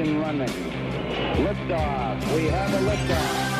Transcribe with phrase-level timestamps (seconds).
[0.00, 0.48] Ignition running.
[1.44, 2.34] Liftoff.
[2.34, 3.50] We have a liftoff.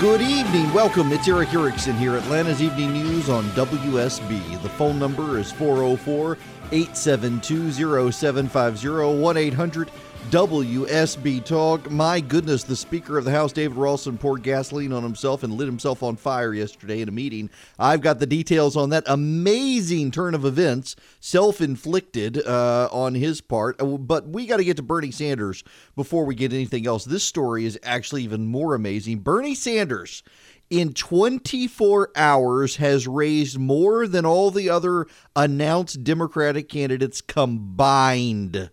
[0.00, 0.72] Good evening.
[0.72, 1.10] Welcome.
[1.12, 4.62] It's Erick Erickson here, Atlanta's Evening News on WSB.
[4.62, 6.38] The phone number is 404
[6.70, 7.72] 872
[8.12, 9.90] 0750 1 800
[10.30, 11.88] WSB Talk.
[11.88, 15.68] My goodness, the Speaker of the House, David Ralston, poured gasoline on himself and lit
[15.68, 17.48] himself on fire yesterday in a meeting.
[17.78, 23.40] I've got the details on that amazing turn of events, self inflicted uh, on his
[23.40, 23.80] part.
[23.80, 25.62] Uh, but we got to get to Bernie Sanders
[25.94, 27.04] before we get anything else.
[27.04, 29.20] This story is actually even more amazing.
[29.20, 30.24] Bernie Sanders
[30.70, 38.70] in 24 hours has raised more than all the other announced Democratic candidates combined.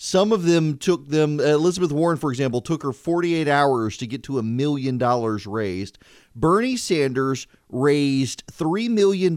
[0.00, 4.06] Some of them took them, uh, Elizabeth Warren, for example, took her 48 hours to
[4.06, 5.98] get to a million dollars raised.
[6.36, 9.36] Bernie Sanders raised $3 million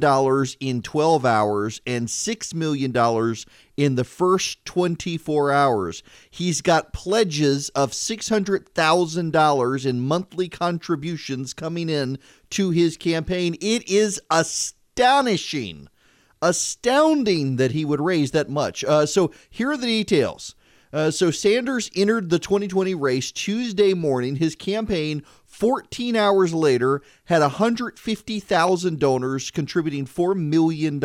[0.60, 3.36] in 12 hours and $6 million
[3.76, 6.04] in the first 24 hours.
[6.30, 12.20] He's got pledges of $600,000 in monthly contributions coming in
[12.52, 13.56] to his campaign.
[13.60, 15.88] It is astonishing
[16.42, 18.84] astounding that he would raise that much.
[18.84, 20.56] Uh, so here are the details.
[20.94, 24.36] Uh, so Sanders entered the 2020 race Tuesday morning.
[24.36, 31.00] His campaign, 14 hours later, had 150,000 donors contributing $4 million.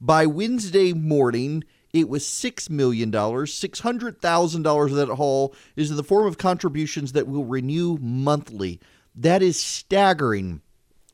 [0.00, 3.10] By Wednesday morning, it was $6 million.
[3.10, 8.78] $600,000 of that haul is in the form of contributions that will renew monthly.
[9.14, 10.60] That is staggering.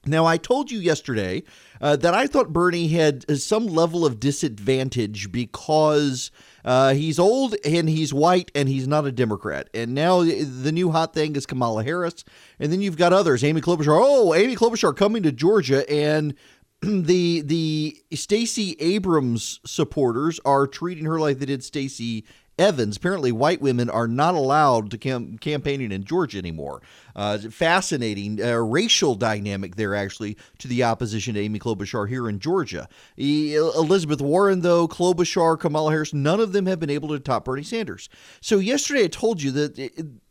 [0.06, 1.42] Now, I told you yesterday
[1.80, 6.30] uh, that I thought Bernie had some level of disadvantage because
[6.64, 9.69] uh, he's old and he's white and he's not a Democrat.
[9.74, 12.24] And now the new hot thing is Kamala Harris.
[12.58, 13.44] And then you've got others.
[13.44, 13.98] Amy Klobuchar.
[14.00, 15.88] Oh, Amy Klobuchar coming to Georgia.
[15.91, 16.34] And
[16.80, 22.24] the the Stacey Abrams supporters are treating her like they did Stacey
[22.58, 22.96] Evans.
[22.96, 26.83] Apparently, white women are not allowed to cam- campaigning in Georgia anymore.
[27.17, 32.39] Uh, fascinating uh, racial dynamic there, actually, to the opposition to Amy Klobuchar here in
[32.41, 32.89] Georgia.
[33.17, 37.45] E- Elizabeth Warren, though, Klobuchar, Kamala Harris, none of them have been able to top
[37.45, 38.08] Bernie Sanders.
[38.41, 39.77] So, yesterday I told you that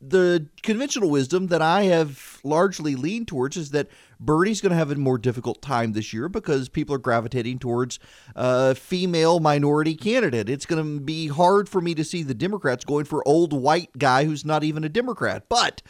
[0.02, 3.88] the conventional wisdom that I have largely leaned towards is that
[4.20, 8.00] Bernie's going to have a more difficult time this year because people are gravitating towards
[8.36, 10.50] a female minority candidate.
[10.50, 13.98] It's going to be hard for me to see the Democrats going for old white
[13.98, 15.46] guy who's not even a Democrat.
[15.50, 15.82] But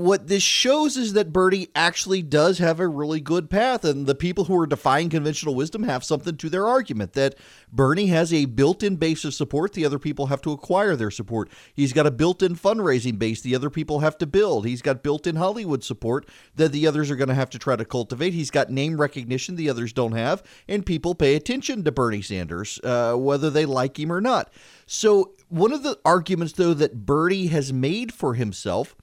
[0.00, 4.14] what this shows is that Bernie actually does have a really good path, and the
[4.14, 7.34] people who are defying conventional wisdom have something to their argument that
[7.72, 9.74] Bernie has a built in base of support.
[9.74, 11.50] The other people have to acquire their support.
[11.74, 13.40] He's got a built in fundraising base.
[13.40, 14.66] The other people have to build.
[14.66, 17.76] He's got built in Hollywood support that the others are going to have to try
[17.76, 18.32] to cultivate.
[18.32, 22.80] He's got name recognition the others don't have, and people pay attention to Bernie Sanders,
[22.82, 24.50] uh, whether they like him or not.
[24.86, 28.94] So, one of the arguments, though, that Bernie has made for himself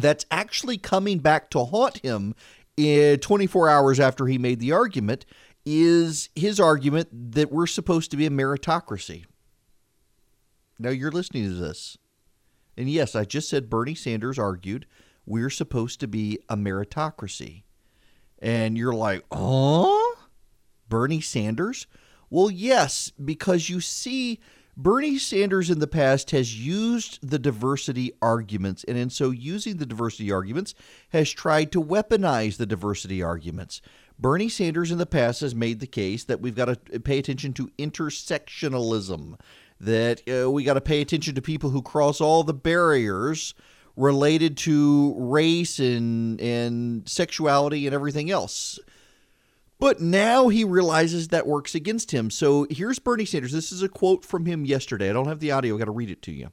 [0.00, 2.34] that's actually coming back to haunt him
[2.76, 5.26] in 24 hours after he made the argument
[5.66, 9.24] is his argument that we're supposed to be a meritocracy.
[10.78, 11.98] Now you're listening to this.
[12.76, 14.86] And yes, I just said Bernie Sanders argued
[15.26, 17.62] we're supposed to be a meritocracy.
[18.38, 20.16] And you're like, oh,
[20.88, 21.86] Bernie Sanders?
[22.30, 24.40] Well, yes, because you see
[24.82, 29.84] Bernie Sanders in the past has used the diversity arguments, and in so using the
[29.84, 30.74] diversity arguments,
[31.10, 33.82] has tried to weaponize the diversity arguments.
[34.18, 37.52] Bernie Sanders in the past has made the case that we've got to pay attention
[37.52, 39.38] to intersectionalism,
[39.78, 43.52] that uh, we got to pay attention to people who cross all the barriers
[43.96, 48.78] related to race and and sexuality and everything else.
[49.80, 52.30] But now he realizes that works against him.
[52.30, 53.52] So here's Bernie Sanders.
[53.52, 55.08] This is a quote from him yesterday.
[55.08, 56.50] I don't have the audio, I got to read it to you.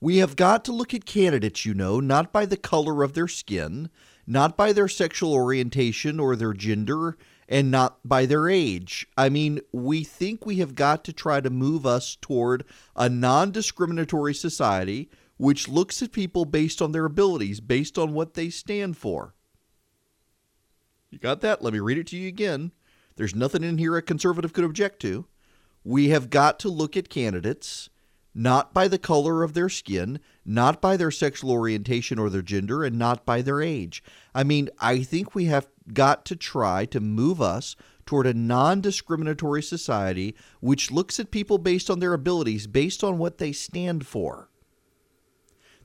[0.00, 3.28] We have got to look at candidates, you know, not by the color of their
[3.28, 3.90] skin,
[4.26, 7.16] not by their sexual orientation or their gender,
[7.48, 9.06] and not by their age.
[9.16, 12.64] I mean, we think we have got to try to move us toward
[12.96, 18.34] a non discriminatory society which looks at people based on their abilities, based on what
[18.34, 19.34] they stand for.
[21.12, 21.62] You got that?
[21.62, 22.72] Let me read it to you again.
[23.16, 25.26] There's nothing in here a conservative could object to.
[25.84, 27.90] We have got to look at candidates
[28.34, 32.82] not by the color of their skin, not by their sexual orientation or their gender,
[32.82, 34.02] and not by their age.
[34.34, 37.76] I mean, I think we have got to try to move us
[38.06, 43.18] toward a non discriminatory society which looks at people based on their abilities, based on
[43.18, 44.48] what they stand for.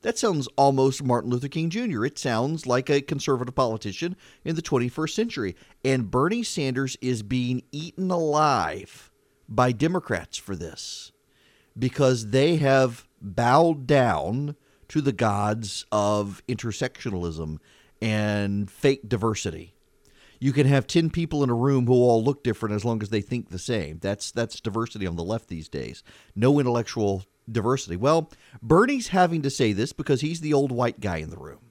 [0.02, 2.06] That sounds almost Martin Luther King Jr.
[2.06, 4.16] It sounds like a conservative politician
[4.46, 5.56] in the 21st century.
[5.84, 9.12] And Bernie Sanders is being eaten alive
[9.50, 11.12] by Democrats for this
[11.78, 14.56] because they have bowed down
[14.90, 17.58] to the gods of intersectionalism
[18.02, 19.74] and fake diversity.
[20.40, 23.10] You can have 10 people in a room who all look different as long as
[23.10, 23.98] they think the same.
[24.00, 26.04] That's that's diversity on the left these days.
[26.36, 27.96] No intellectual diversity.
[27.96, 31.68] Well, Bernie's having to say this because he's the old white guy in the room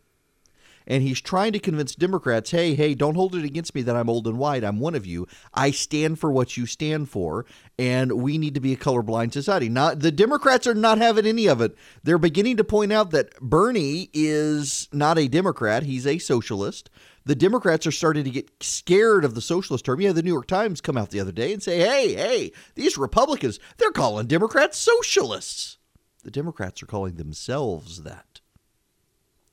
[0.87, 4.09] and he's trying to convince Democrats, hey, hey, don't hold it against me that I'm
[4.09, 4.65] old and white.
[4.65, 5.27] I'm one of you.
[5.53, 7.45] I stand for what you stand for,
[7.79, 9.69] and we need to be a colorblind society.
[9.69, 11.77] Not the Democrats are not having any of it.
[12.05, 16.89] They're beginning to point out that Bernie is not a Democrat; he's a socialist.
[17.27, 20.01] The Democrats are starting to get scared of the socialist term.
[20.01, 22.97] Yeah, the New York Times come out the other day and say, hey, hey, these
[22.97, 25.79] Republicans, they're calling Democrats socialists.
[26.23, 28.41] The Democrats are calling themselves that.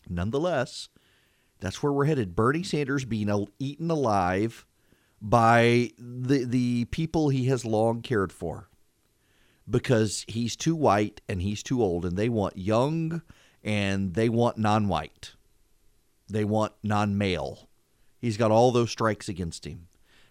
[0.07, 0.89] Nonetheless,
[1.59, 2.35] that's where we're headed.
[2.35, 4.67] Bernie Sanders being eaten alive
[5.19, 8.69] by the the people he has long cared for
[9.67, 13.23] because he's too white and he's too old and they want young
[13.63, 15.33] and they want non-white.
[16.29, 17.69] They want non-male.
[18.19, 19.87] He's got all those strikes against him.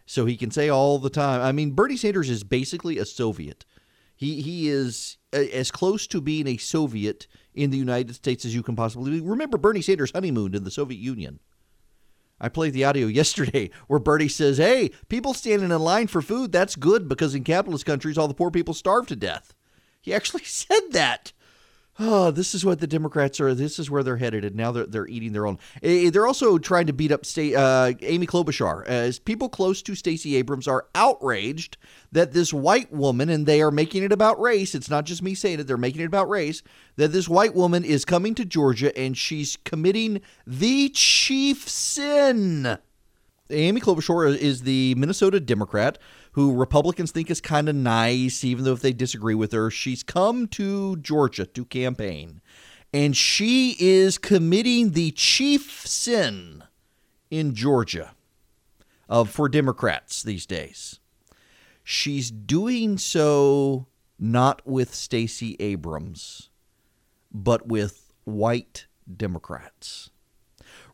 [0.06, 1.41] So he can say all the time.
[1.41, 3.65] I mean, Bernie Sanders is basically a Soviet.
[4.17, 8.62] He he is as close to being a Soviet in the United States as you
[8.62, 9.21] can possibly be.
[9.21, 11.41] Remember Bernie Sanders' honeymoon in the Soviet Union.
[12.41, 16.53] I played the audio yesterday where Bernie says, Hey, people standing in line for food,
[16.53, 19.55] that's good because in capitalist countries, all the poor people starve to death.
[20.00, 21.33] He actually said that
[22.02, 23.54] oh, this is what the Democrats are.
[23.54, 25.58] This is where they're headed, and now they're they're eating their own.
[25.82, 29.94] Eh, they're also trying to beat up state uh, Amy Klobuchar, as people close to
[29.94, 31.76] Stacey Abrams are outraged
[32.10, 34.75] that this white woman, and they are making it about race.
[34.75, 36.62] It's not just me saying it; they're making it about race.
[36.96, 42.78] That this white woman is coming to Georgia and she's committing the chief sin.
[43.50, 45.98] Amy Klobuchar is the Minnesota Democrat
[46.32, 49.70] who Republicans think is kind of nice, even though if they disagree with her.
[49.70, 52.40] She's come to Georgia to campaign,
[52.93, 56.64] and she is committing the chief sin
[57.31, 58.12] in Georgia
[59.08, 61.00] of for Democrats these days.
[61.84, 63.87] She's doing so
[64.19, 66.49] not with Stacey Abrams,
[67.32, 70.11] but with white Democrats.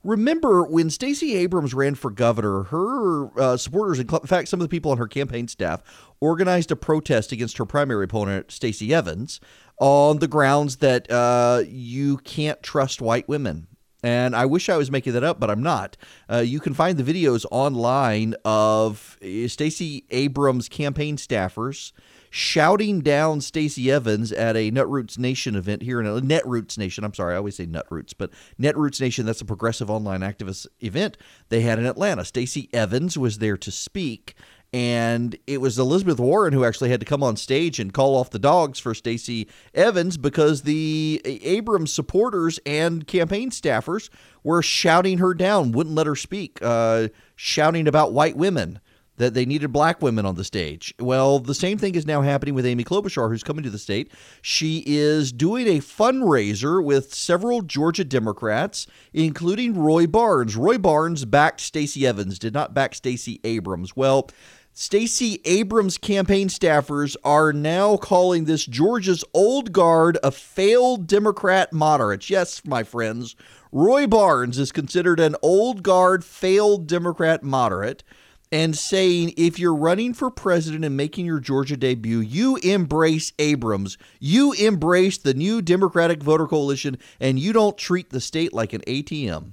[0.05, 4.69] Remember when Stacey Abrams ran for governor, her uh, supporters, in fact, some of the
[4.69, 5.83] people on her campaign staff,
[6.21, 9.41] organized a protest against her primary opponent, Stacey Evans,
[9.81, 13.67] on the grounds that uh, you can't trust white women.
[14.03, 15.97] And I wish I was making that up, but I'm not.
[16.31, 21.93] Uh, you can find the videos online of uh, Stacey Abrams campaign staffers
[22.31, 27.05] shouting down Stacey Evans at a Netroots Nation event here in a Netroots Nation.
[27.05, 28.31] I'm sorry, I always say Netroots, but
[28.61, 31.17] Netroots Nation, that's a progressive online activist event
[31.49, 32.25] they had in Atlanta.
[32.25, 34.35] Stacey Evans was there to speak.
[34.71, 38.29] And it was Elizabeth Warren who actually had to come on stage and call off
[38.29, 44.11] the dogs for Stacey Evans because the Abrams supporters and campaign staffers
[44.43, 48.79] were shouting her down, wouldn't let her speak, uh, shouting about white women
[49.19, 50.95] that they needed black women on the stage.
[50.99, 54.11] Well, the same thing is now happening with Amy Klobuchar, who's coming to the state.
[54.43, 60.57] She is doing a fundraiser with several Georgia Democrats, including Roy Barnes.
[60.57, 63.95] Roy Barnes backed Stacey Evans, did not back Stacey Abrams.
[63.95, 64.29] Well,
[64.73, 72.31] Stacey Abrams campaign staffers are now calling this Georgia's old guard a failed Democrat moderate.
[72.31, 73.35] Yes, my friends,
[73.73, 78.05] Roy Barnes is considered an old guard failed Democrat moderate
[78.51, 83.99] and saying if you're running for president and making your Georgia debut, you embrace Abrams,
[84.19, 88.81] you embrace the new Democratic voter coalition, and you don't treat the state like an
[88.83, 89.53] ATM.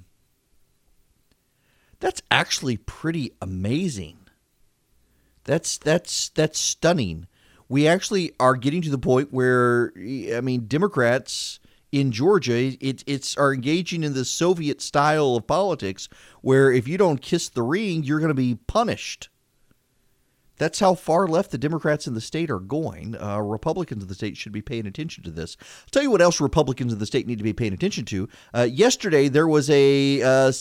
[1.99, 4.17] That's actually pretty amazing.
[5.43, 7.27] That's that's that's stunning.
[7.67, 11.59] We actually are getting to the point where I mean Democrats
[11.95, 16.09] in Georgia, it, it's are engaging in the Soviet style of politics,
[16.41, 19.29] where if you don't kiss the ring, you're going to be punished.
[20.57, 23.15] That's how far left the Democrats in the state are going.
[23.17, 25.55] Uh, Republicans in the state should be paying attention to this.
[25.61, 28.27] I'll tell you what else Republicans in the state need to be paying attention to.
[28.53, 30.51] Uh, yesterday, there was a, uh,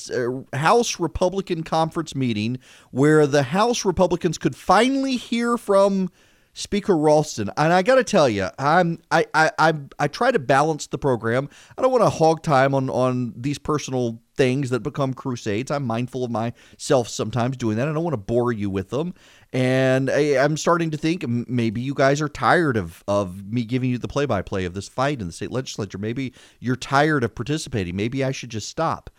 [0.52, 2.58] a House Republican conference meeting
[2.92, 6.10] where the House Republicans could finally hear from
[6.56, 10.38] Speaker Ralston, and I got to tell you, I'm I, I I I try to
[10.38, 11.48] balance the program.
[11.76, 15.72] I don't want to hog time on on these personal things that become crusades.
[15.72, 17.88] I'm mindful of myself sometimes doing that.
[17.88, 19.14] I don't want to bore you with them,
[19.52, 23.90] and I, am starting to think maybe you guys are tired of of me giving
[23.90, 25.98] you the play by play of this fight in the state legislature.
[25.98, 27.96] Maybe you're tired of participating.
[27.96, 29.10] Maybe I should just stop.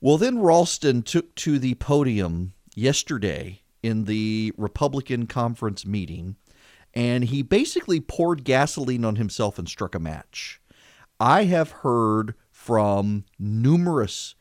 [0.00, 6.36] Well, then Ralston took to the podium yesterday in the Republican conference meeting
[6.94, 10.60] and he basically poured gasoline on himself and struck a match.
[11.20, 14.34] I have heard from numerous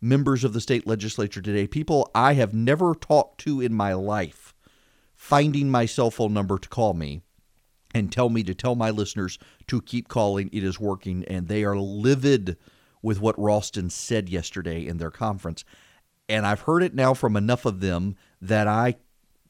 [0.00, 4.52] members of the state legislature today, people I have never talked to in my life,
[5.14, 7.22] finding my cell phone number to call me
[7.94, 10.50] and tell me to tell my listeners to keep calling.
[10.52, 12.56] It is working, and they are livid
[13.00, 15.64] with what Ralston said yesterday in their conference.
[16.32, 18.96] And I've heard it now from enough of them that I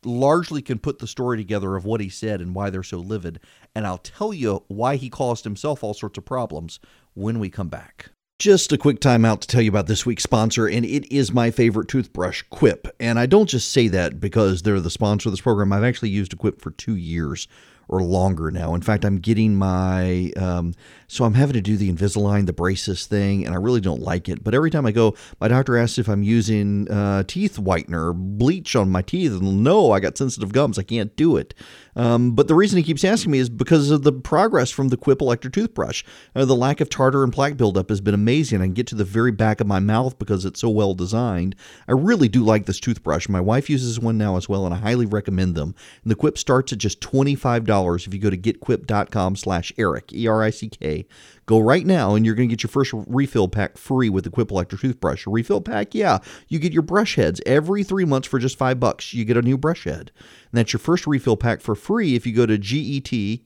[0.05, 3.39] largely can put the story together of what he said and why they're so livid.
[3.73, 6.81] And I'll tell you why he caused himself all sorts of problems
[7.15, 8.11] when we come back.
[8.41, 11.33] Just a quick time out to tell you about this week's sponsor, and it is
[11.33, 12.89] my favorite toothbrush, Quip.
[12.99, 15.73] And I don't just say that because they're the sponsor of this program.
[15.73, 17.47] I've actually used a Quip for two years
[17.89, 18.75] or longer now.
[18.75, 20.75] In fact, I'm getting my, um,
[21.09, 24.29] so I'm having to do the Invisalign, the braces thing, and I really don't like
[24.29, 24.43] it.
[24.43, 28.75] But every time I go, my doctor asks if I'm using uh, teeth whitener, bleach
[28.75, 30.79] on my teeth, and no, I got sensitive gums.
[30.79, 31.55] I can't do it.
[31.95, 34.97] Um, but the reason he keeps asking me is because of the progress from the
[34.97, 36.05] Quip electric toothbrush.
[36.35, 38.61] Uh, the lack of tartar and plaque buildup has been amazing.
[38.61, 41.55] I can get to the very back of my mouth because it's so well designed.
[41.87, 43.29] I really do like this toothbrush.
[43.29, 45.75] My wife uses one now as well, and I highly recommend them.
[46.03, 51.07] And the Quip starts at just $25 if you go to getquip.com slash Erick, E-R-I-C-K.
[51.47, 54.31] Go right now and you're going to get your first refill pack free with the
[54.31, 55.27] Quip electric toothbrush.
[55.27, 56.19] A refill pack, yeah,
[56.49, 59.13] you get your brush heads every three months for just five bucks.
[59.13, 60.13] You get a new brush head.
[60.53, 63.39] And that's your first refill pack for free if you go to getquip.com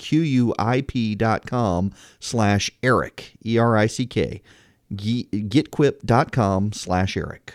[2.21, 4.43] slash Erick, E-R-I-C-K.
[4.93, 7.55] Getquip.com slash Erick.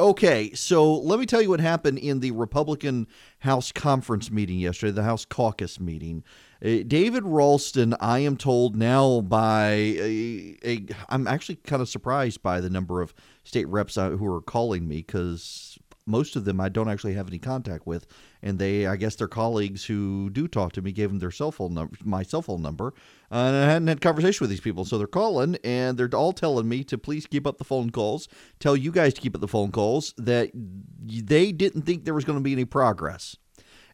[0.00, 3.06] Okay, so let me tell you what happened in the Republican
[3.40, 6.24] House conference meeting yesterday, the House caucus meeting.
[6.64, 12.42] Uh, David Ralston, I am told now by a, a I'm actually kind of surprised
[12.42, 13.12] by the number of
[13.44, 15.69] state reps uh, who are calling me because
[16.10, 18.06] most of them I don't actually have any contact with,
[18.42, 21.52] and they, I guess, their colleagues who do talk to me gave them their cell
[21.52, 22.92] phone number, my cell phone number,
[23.30, 26.68] and I hadn't had conversation with these people, so they're calling and they're all telling
[26.68, 29.48] me to please keep up the phone calls, tell you guys to keep up the
[29.48, 33.36] phone calls that they didn't think there was going to be any progress.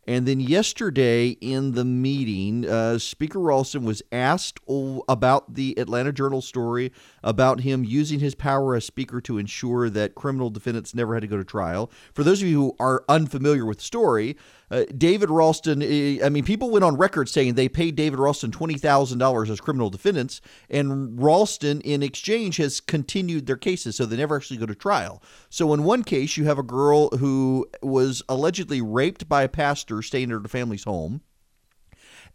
[0.06, 4.60] And then yesterday in the meeting, uh, Speaker Ralston was asked
[5.08, 6.92] about the Atlanta Journal story
[7.24, 11.26] about him using his power as Speaker to ensure that criminal defendants never had to
[11.26, 11.90] go to trial.
[12.14, 14.36] For those of you who are unfamiliar with the story,
[14.70, 18.50] uh, David Ralston, eh, I mean, people went on record saying they paid David Ralston
[18.50, 24.36] $20,000 as criminal defendants, and Ralston, in exchange, has continued their cases, so they never
[24.36, 25.22] actually go to trial.
[25.50, 30.02] So, in one case, you have a girl who was allegedly raped by a pastor
[30.02, 31.20] staying at her family's home,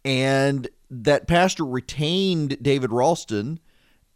[0.06, 3.60] and that pastor retained David Ralston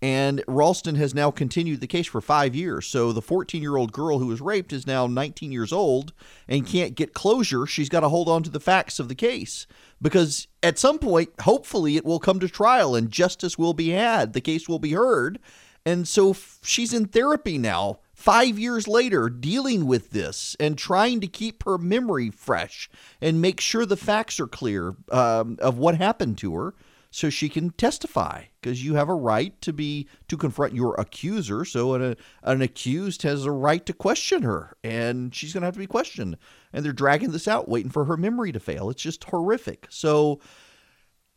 [0.06, 2.86] and Ralston has now continued the case for five years.
[2.86, 6.14] So the 14 year old girl who was raped is now 19 years old
[6.48, 7.66] and can't get closure.
[7.66, 9.66] She's got to hold on to the facts of the case
[10.00, 14.34] because at some point, hopefully, it will come to trial and justice will be had.
[14.34, 15.40] The case will be heard.
[15.88, 21.28] And so she's in therapy now, five years later, dealing with this and trying to
[21.28, 26.38] keep her memory fresh and make sure the facts are clear um, of what happened
[26.40, 26.76] to her
[27.16, 31.64] so she can testify because you have a right to be to confront your accuser.
[31.64, 35.76] So an, an accused has a right to question her and she's going to have
[35.76, 36.36] to be questioned.
[36.74, 38.90] And they're dragging this out waiting for her memory to fail.
[38.90, 39.88] It's just horrific.
[39.90, 40.42] So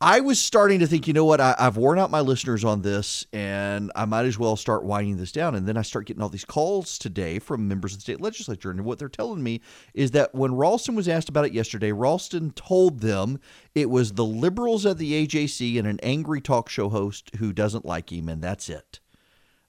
[0.01, 2.83] I was starting to think, you know what, I, have worn out my listeners on
[2.83, 5.55] this, and I might as well start winding this down.
[5.55, 8.71] And then I start getting all these calls today from members of the state legislature.
[8.71, 9.59] And what they're telling me
[9.93, 13.41] is that when Ralston was asked about it yesterday, Ralston told them
[13.75, 17.83] it was the liberals at the AJC and an angry talk show host who doesn't
[17.83, 19.01] like him, and that's it.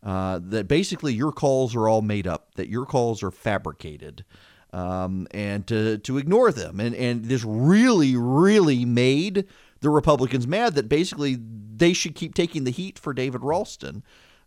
[0.01, 4.25] Uh, that basically your calls are all made up, that your calls are fabricated.
[4.73, 6.79] Um, and to, to ignore them.
[6.79, 9.49] And, and this really, really made
[9.81, 14.03] the Republicans mad that basically they should keep taking the heat for David Ralston.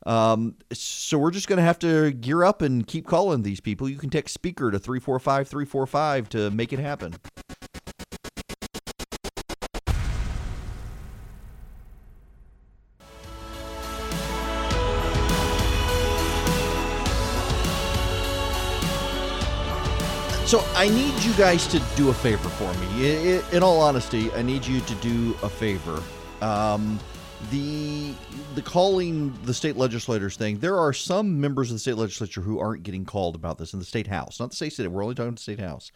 [0.06, 3.88] Um, so we're just going to have to gear up and keep calling these people.
[3.88, 7.16] You can text speaker to 345 345 to make it happen.
[20.54, 23.42] So I need you guys to do a favor for me.
[23.54, 26.00] In all honesty, I need you to do a favor.
[26.44, 27.00] Um,
[27.50, 28.14] the
[28.54, 30.60] the calling the state legislators thing.
[30.60, 33.80] There are some members of the state legislature who aren't getting called about this in
[33.80, 34.92] the state house, not the state senate.
[34.92, 35.92] We're only talking the state house.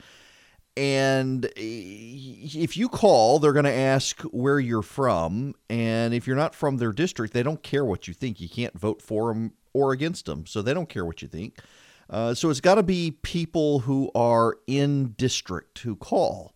[0.76, 6.56] And if you call, they're going to ask where you're from, and if you're not
[6.56, 8.42] from their district, they don't care what you think.
[8.42, 11.60] You can't vote for them or against them, so they don't care what you think.
[12.10, 16.54] Uh, so it's got to be people who are in district who call.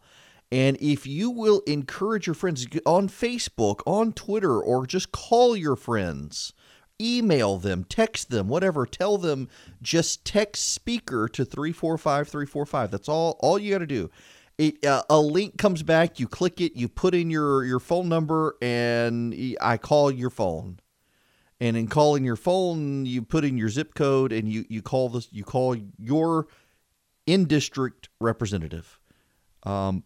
[0.51, 5.77] And if you will encourage your friends on Facebook, on Twitter, or just call your
[5.77, 6.51] friends,
[6.99, 9.47] email them, text them, whatever, tell them
[9.81, 12.91] just text speaker to 345 345.
[12.91, 14.09] That's all all you got to do.
[14.57, 18.09] It, uh, a link comes back, you click it, you put in your your phone
[18.09, 20.80] number and I call your phone.
[21.61, 25.07] And in calling your phone, you put in your zip code and you you call
[25.09, 26.47] this you call your
[27.25, 28.99] in district representative.
[29.63, 30.03] Um,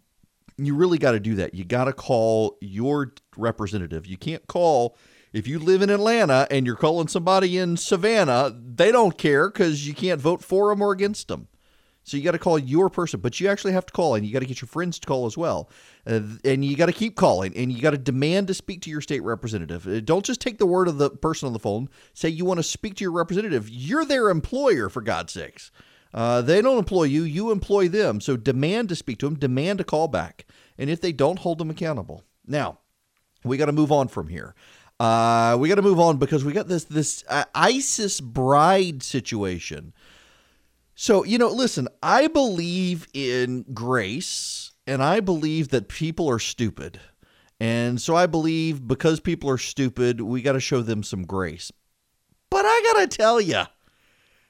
[0.57, 1.53] you really got to do that.
[1.53, 4.05] You got to call your representative.
[4.05, 4.97] You can't call
[5.35, 9.85] if you live in Atlanta and you're calling somebody in Savannah, they don't care because
[9.85, 11.49] you can't vote for them or against them.
[12.05, 14.31] So you got to call your person, but you actually have to call, and you
[14.31, 15.71] got to get your friends to call as well,
[16.05, 18.91] uh, and you got to keep calling, and you got to demand to speak to
[18.91, 19.87] your state representative.
[19.87, 21.89] Uh, don't just take the word of the person on the phone.
[22.13, 23.67] Say you want to speak to your representative.
[23.71, 25.71] You're their employer, for God's sakes.
[26.13, 28.21] Uh, they don't employ you; you employ them.
[28.21, 29.39] So demand to speak to them.
[29.39, 30.45] Demand a call back,
[30.77, 32.23] and if they don't, hold them accountable.
[32.45, 32.79] Now,
[33.43, 34.53] we got to move on from here.
[34.99, 39.93] Uh, we got to move on because we got this this uh, ISIS bride situation.
[40.95, 46.99] So, you know, listen, I believe in grace and I believe that people are stupid.
[47.59, 51.71] And so I believe because people are stupid, we got to show them some grace.
[52.49, 53.63] But I got to tell you,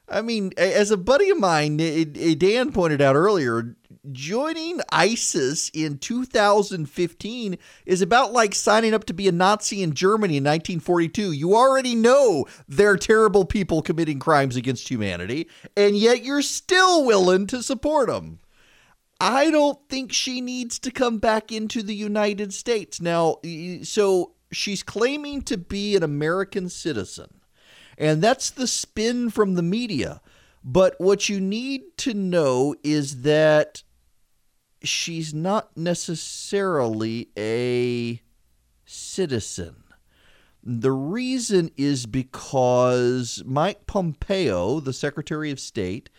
[0.07, 3.75] I mean, as a buddy of mine, Dan pointed out earlier,
[4.11, 10.37] joining ISIS in 2015 is about like signing up to be a Nazi in Germany
[10.37, 11.31] in 1942.
[11.31, 17.47] You already know they're terrible people committing crimes against humanity, and yet you're still willing
[17.47, 18.39] to support them.
[19.19, 23.01] I don't think she needs to come back into the United States.
[23.01, 23.37] Now,
[23.83, 27.41] so she's claiming to be an American citizen,
[27.97, 30.21] and that's the spin from the media.
[30.67, 33.83] But what you need to know is that
[34.87, 38.21] she's not necessarily a
[38.85, 39.83] citizen.
[40.63, 46.09] The reason is because Mike Pompeo, the Secretary of State,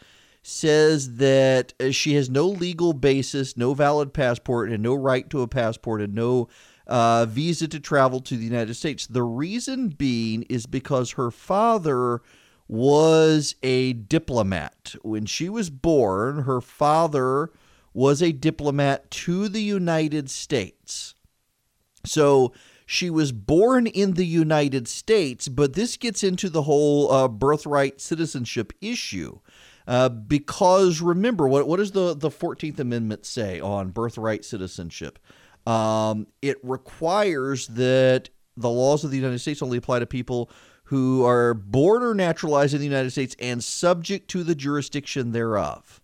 [0.42, 5.48] says that she has no legal basis, no valid passport, and no right to a
[5.48, 6.46] passport, and no
[6.86, 9.08] uh, visa to travel to the United States.
[9.08, 12.22] The reason being is because her father
[12.68, 14.94] was a diplomat.
[15.02, 17.50] When she was born, her father
[17.96, 21.14] was a diplomat to the United States.
[22.04, 22.52] So
[22.84, 28.02] she was born in the United States, but this gets into the whole uh, birthright
[28.02, 29.38] citizenship issue.
[29.86, 35.18] Uh, because remember, what, what does the, the 14th Amendment say on birthright citizenship?
[35.66, 38.28] Um, it requires that
[38.58, 40.50] the laws of the United States only apply to people
[40.84, 46.02] who are born or naturalized in the United States and subject to the jurisdiction thereof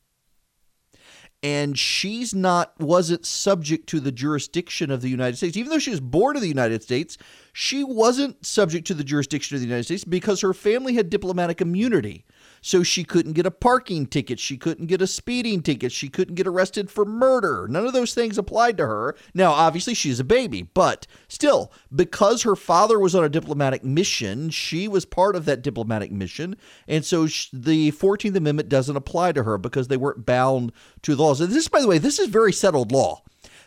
[1.42, 5.57] and she's not wasn't subject to the jurisdiction of the United States.
[5.57, 7.18] Even though she was born in the United States
[7.52, 11.61] she wasn't subject to the jurisdiction of the United States because her family had diplomatic
[11.61, 12.24] immunity
[12.61, 14.38] so she couldn't get a parking ticket.
[14.38, 15.92] She couldn't get a speeding ticket.
[15.92, 17.66] She couldn't get arrested for murder.
[17.68, 19.16] None of those things applied to her.
[19.35, 24.50] Now, obviously, she's a baby, but still, because her father was on a diplomatic mission,
[24.50, 26.57] she was part of that diplomatic mission.
[26.87, 31.22] And so the 14th Amendment doesn't apply to her because they weren't bound to the
[31.22, 31.40] laws.
[31.40, 33.22] And this, by the way, this is very settled law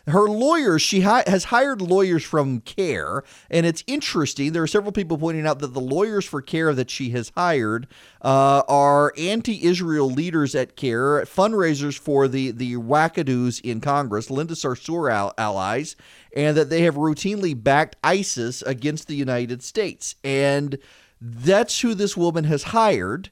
[0.08, 4.52] her lawyers, she hi- has hired lawyers from CAIR, and it's interesting.
[4.52, 7.88] There are several people pointing out that the lawyers for CAIR that she has hired
[8.22, 15.12] uh, are anti-Israel leaders at CAIR, fundraisers for the the wackadoos in Congress, Linda Sarsour
[15.12, 15.96] al- allies,
[16.36, 20.78] and that they have routinely backed ISIS against the United States, and
[21.20, 23.30] that's who this woman has hired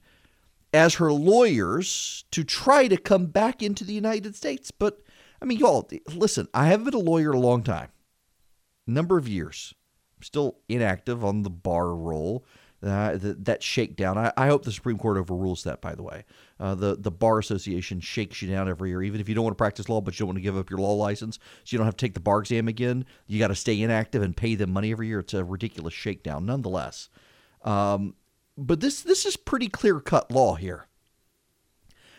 [0.73, 5.04] as her lawyers to try to come back into the United States, but
[5.45, 7.91] I mean, y'all, listen, I haven't been a lawyer a long time,
[8.87, 9.75] number of years.
[10.17, 12.47] I'm still inactive on the bar roll.
[12.83, 14.17] Uh, that shakedown.
[14.17, 15.83] I, I, hope the Supreme Court overrules that.
[15.83, 16.25] By the way,
[16.59, 19.55] uh, the the bar association shakes you down every year, even if you don't want
[19.55, 21.79] to practice law, but you don't want to give up your law license, so you
[21.79, 23.05] don't have to take the bar exam again.
[23.27, 25.21] You got to stay inactive and pay them money every year.
[25.21, 27.11] It's a ridiculous shakedown, nonetheless.
[27.63, 28.15] Um,
[28.57, 30.87] but this this is pretty clear cut law here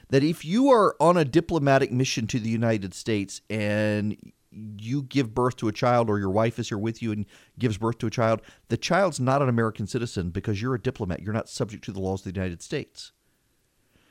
[0.10, 4.18] that if you are on a diplomatic mission to the United States and
[4.52, 7.26] you give birth to a child or your wife is here with you and
[7.60, 11.22] gives birth to a child, the child's not an American citizen because you're a diplomat.
[11.22, 13.12] You're not subject to the laws of the United States.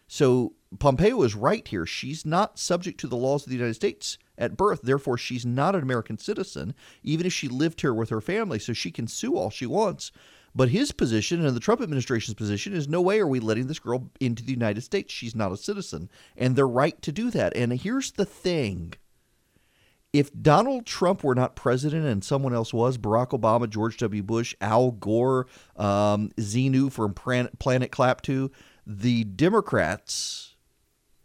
[0.06, 1.86] So Pompeo is right here.
[1.86, 4.82] She's not subject to the laws of the United States at birth.
[4.82, 8.58] Therefore, she's not an American citizen, even if she lived here with her family.
[8.58, 10.12] So she can sue all she wants.
[10.54, 13.80] But his position and the Trump administration's position is no way are we letting this
[13.80, 15.12] girl into the United States.
[15.12, 16.08] She's not a citizen.
[16.36, 17.56] And they're right to do that.
[17.56, 18.94] And here's the thing
[20.12, 24.22] if Donald Trump were not president and someone else was, Barack Obama, George W.
[24.22, 28.48] Bush, Al Gore, um, Xenu from Planet Clap 2,
[28.86, 30.54] the Democrats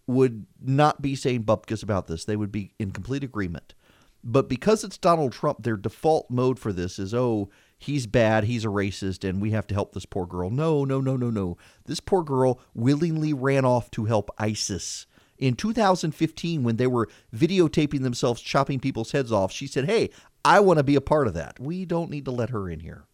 [0.07, 2.25] would not be saying bupkis about this.
[2.25, 3.75] They would be in complete agreement.
[4.23, 8.65] But because it's Donald Trump, their default mode for this is, oh, he's bad, he's
[8.65, 10.51] a racist, and we have to help this poor girl.
[10.51, 11.57] No, no, no, no, no.
[11.85, 15.07] This poor girl willingly ran off to help ISIS
[15.39, 20.09] in 2015 when they were videotaping themselves chopping people's heads off, she said, Hey,
[20.45, 21.59] I want to be a part of that.
[21.59, 23.05] We don't need to let her in here.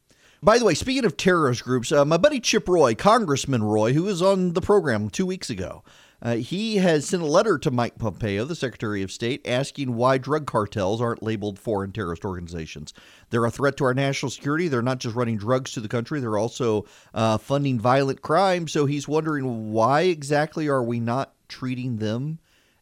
[0.44, 4.04] By the way, speaking of terrorist groups, uh, my buddy Chip Roy, Congressman Roy, who
[4.04, 5.84] was on the program two weeks ago,
[6.26, 10.18] uh, he has sent a letter to Mike Pompeo, the Secretary of State, asking why
[10.18, 12.96] drug cartels aren't labeled foreign terrorist organizations.
[13.30, 14.68] They're a threat to our national security.
[14.68, 18.68] They're not just running drugs to the country, they're also uh, funding violent crime.
[18.68, 22.40] So he's wondering why exactly are we not treating them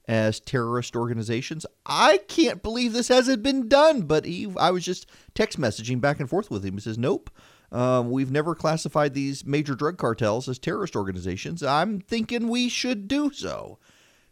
[0.08, 1.66] as terrorist organizations.
[1.86, 6.22] I can't believe this hasn't been done, but he, I was just text messaging back
[6.22, 6.76] and forth with him.
[6.76, 7.30] He says, Nope,
[7.74, 11.64] um, we've never classified these major drug cartels as terrorist organizations.
[11.64, 13.80] I'm thinking we should do so.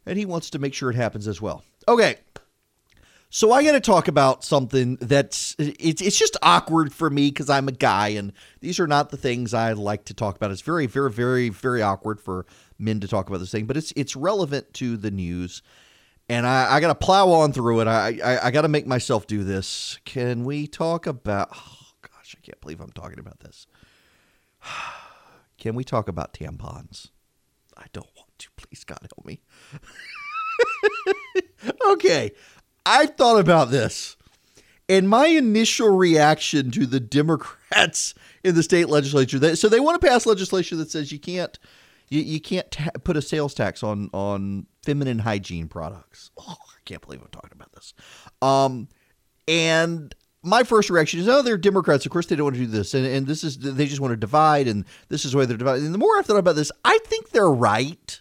[0.05, 1.63] And he wants to make sure it happens as well.
[1.87, 2.17] Okay.
[3.31, 7.49] So I got to talk about something that's it's it's just awkward for me because
[7.49, 10.51] I'm a guy and these are not the things I like to talk about.
[10.51, 12.45] It's very very very very awkward for
[12.77, 15.61] men to talk about this thing, but it's it's relevant to the news,
[16.27, 17.87] and I, I got to plow on through it.
[17.87, 19.97] I I, I got to make myself do this.
[20.03, 21.55] Can we talk about?
[22.31, 23.67] Gosh, I can't believe I'm talking about this.
[25.57, 27.09] Can we talk about tampons?
[27.77, 28.49] I don't want to.
[28.57, 29.41] Please, God help me.
[31.91, 32.31] okay,
[32.85, 34.17] I thought about this.
[34.89, 38.13] And my initial reaction to the Democrats
[38.43, 41.57] in the state legislature, they, so they want to pass legislation that says you can't
[42.09, 46.31] you, you can't ta- put a sales tax on on feminine hygiene products.
[46.37, 47.93] Oh, I can't believe I'm talking about this.
[48.41, 48.89] Um,
[49.47, 52.05] and my first reaction is, oh, they're Democrats.
[52.05, 54.11] Of course, they don't want to do this, and, and this is they just want
[54.11, 55.83] to divide, and this is why they're divided.
[55.83, 58.19] And the more I've thought about this, I think they're right.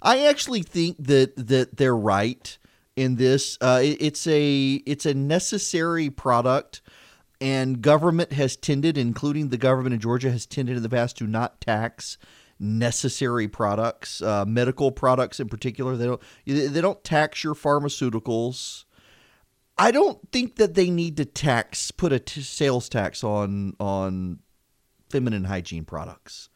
[0.00, 2.56] I actually think that that they're right
[2.96, 3.58] in this.
[3.60, 6.82] Uh, it, it's a it's a necessary product,
[7.40, 11.26] and government has tended, including the government in Georgia, has tended in the past to
[11.26, 12.18] not tax
[12.60, 15.96] necessary products, uh, medical products in particular.
[15.96, 18.83] They don't they don't tax your pharmaceuticals.
[19.76, 24.40] I don't think that they need to tax put a t- sales tax on on
[25.10, 26.48] feminine hygiene products.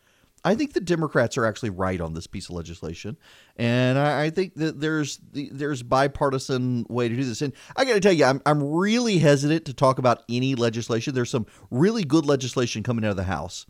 [0.45, 3.17] I think the Democrats are actually right on this piece of legislation,
[3.57, 7.43] and I, I think that there's there's bipartisan way to do this.
[7.43, 11.15] And I got to tell you, I'm I'm really hesitant to talk about any legislation.
[11.15, 13.67] There's some really good legislation coming out of the House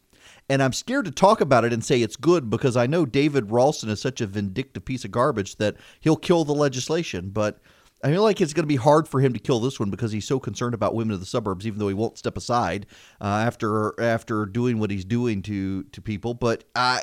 [0.49, 3.51] and I'm scared to talk about it and say it's good because I know David
[3.51, 7.31] Ralston is such a vindictive piece of garbage that he'll kill the legislation.
[7.31, 7.61] But
[8.03, 10.13] I feel like it's going to be hard for him to kill this one because
[10.13, 12.87] he's so concerned about women of the suburbs, even though he won't step aside
[13.21, 16.35] uh, after after doing what he's doing to to people.
[16.35, 17.01] But uh,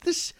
[0.00, 0.32] this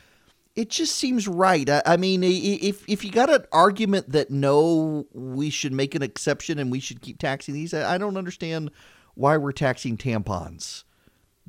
[0.55, 1.69] it just seems right.
[1.69, 6.03] I, I, mean, if if you got an argument that no, we should make an
[6.03, 8.71] exception and we should keep taxing these, I, I don't understand
[9.15, 10.85] why we're taxing tampons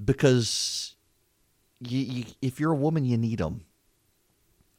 [0.04, 0.96] because
[1.80, 3.66] you, you, if you're a woman, you need them.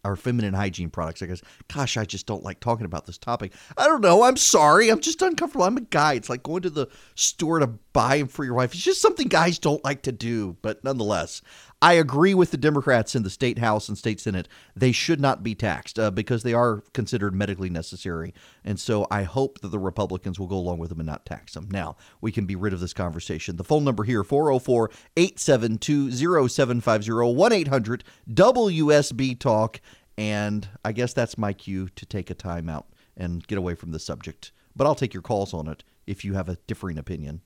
[0.05, 1.23] Our feminine hygiene products.
[1.23, 3.53] I guess, gosh, I just don't like talking about this topic.
[3.77, 4.23] I don't know.
[4.23, 4.91] I'm sorry.
[4.91, 5.65] I'm just uncomfortable.
[5.65, 6.15] I'm a guy.
[6.15, 8.75] It's like going to the store to buy them for your wife.
[8.75, 10.57] It's just something guys don't like to do.
[10.63, 11.41] But nonetheless,
[11.83, 14.49] I agree with the Democrats in the state House and state Senate.
[14.75, 18.33] They should not be taxed uh, because they are considered medically necessary.
[18.65, 21.55] And so I hope that the Republicans will go along with them and not tax
[21.55, 21.69] them.
[21.71, 23.57] Now, we can be rid of this conversation.
[23.57, 26.11] The phone number here 404 872
[26.49, 29.81] 0750 1 800 WSB Talk.
[30.17, 33.91] And I guess that's my cue to take a time out and get away from
[33.93, 34.53] the subject.
[34.77, 37.43] But I'll take your calls on it if you have a differing opinion.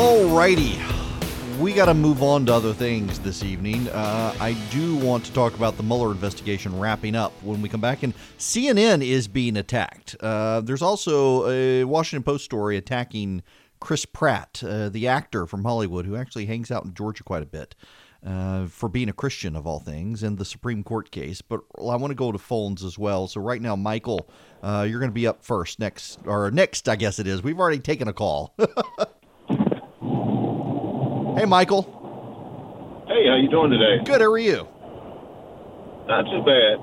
[0.00, 0.80] Alrighty.
[1.60, 3.86] We got to move on to other things this evening.
[3.90, 7.82] Uh, I do want to talk about the Mueller investigation wrapping up when we come
[7.82, 8.02] back.
[8.02, 10.16] And CNN is being attacked.
[10.18, 13.42] Uh, there's also a Washington Post story attacking
[13.78, 17.46] Chris Pratt, uh, the actor from Hollywood, who actually hangs out in Georgia quite a
[17.46, 17.74] bit.
[18.24, 21.40] Uh, for being a Christian of all things, and the Supreme Court case.
[21.40, 23.26] But I want to go to phones as well.
[23.28, 24.30] So right now, Michael,
[24.62, 27.42] uh, you're going to be up first next, or next, I guess it is.
[27.42, 28.54] We've already taken a call.
[31.36, 31.82] Hey, Michael.
[33.06, 34.02] Hey, how you doing today?
[34.04, 34.20] Good.
[34.20, 34.66] How are you?
[36.06, 36.78] Not too bad.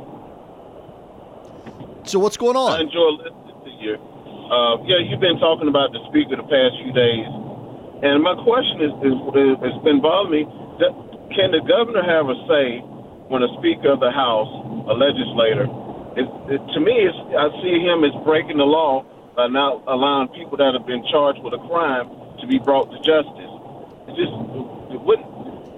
[2.08, 2.72] So what's going on?
[2.72, 3.96] I enjoy listening to you.
[4.48, 7.28] Uh, yeah, you've been talking about the speaker the past few days,
[8.08, 10.52] and my question is, is, is it's been bothering me.
[11.36, 12.80] Can the governor have a say
[13.28, 14.48] when a speaker of the House,
[14.88, 15.68] a legislator,
[16.16, 19.04] it, it, to me, it's, I see him as breaking the law
[19.36, 22.08] by not allowing people that have been charged with a crime
[22.40, 23.52] to be brought to justice.
[24.16, 25.20] Just, what,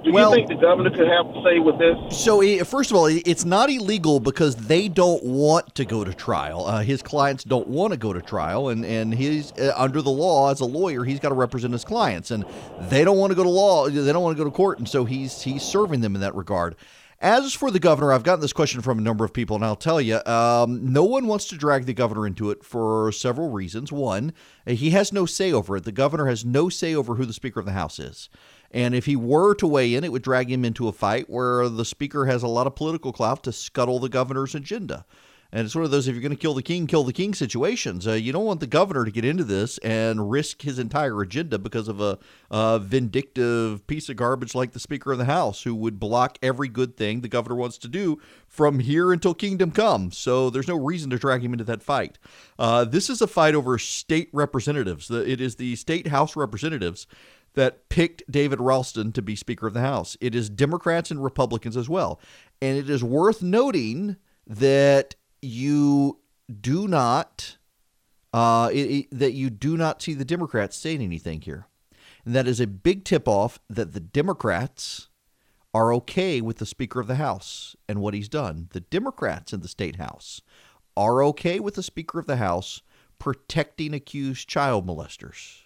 [0.04, 1.98] do Well- you think the governor could have a say with this?
[2.18, 6.66] So, first of all, it's not illegal because they don't want to go to trial.
[6.66, 10.10] Uh, his clients don't want to go to trial, and and he's uh, under the
[10.10, 12.46] law as a lawyer, he's got to represent his clients, and
[12.90, 13.90] they don't want to go to law.
[13.90, 16.36] They don't want to go to court, and so he's he's serving them in that
[16.36, 16.76] regard.
[17.22, 19.76] As for the governor, I've gotten this question from a number of people, and I'll
[19.76, 23.92] tell you, um, no one wants to drag the governor into it for several reasons.
[23.92, 24.32] One,
[24.66, 25.84] he has no say over it.
[25.84, 28.30] The governor has no say over who the Speaker of the House is.
[28.72, 31.68] And if he were to weigh in, it would drag him into a fight where
[31.68, 35.06] the speaker has a lot of political clout to scuttle the governor's agenda.
[35.52, 37.34] And it's one of those if you're going to kill the king, kill the king
[37.34, 38.08] situations.
[38.08, 41.58] Uh, you don't want the governor to get into this and risk his entire agenda
[41.58, 42.20] because of a,
[42.52, 46.68] a vindictive piece of garbage like the Speaker of the House, who would block every
[46.68, 50.12] good thing the governor wants to do from here until kingdom come.
[50.12, 52.20] So there's no reason to drag him into that fight.
[52.60, 55.10] Uh, this is a fight over state representatives.
[55.10, 57.08] It is the state House representatives
[57.56, 60.16] that picked David Ralston to be Speaker of the House.
[60.22, 62.20] It is Democrats and Republicans as well.
[62.62, 66.20] And it is worth noting that you
[66.62, 67.58] do not
[68.34, 71.68] uh, it, it- that you do not see the Democrats saying anything here.
[72.26, 75.08] And that is a big tip off that the Democrats
[75.74, 78.68] are okay with the Speaker of the House and what he's done.
[78.72, 80.42] The Democrats in the state House
[80.98, 82.82] are okay with the Speaker of the House
[83.20, 85.62] protecting accused child molesters.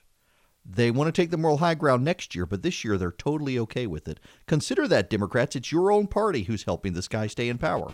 [0.65, 3.59] They want to take the moral high ground next year, but this year they're totally
[3.59, 4.19] okay with it.
[4.47, 5.55] Consider that, Democrats.
[5.55, 7.93] It's your own party who's helping this guy stay in power.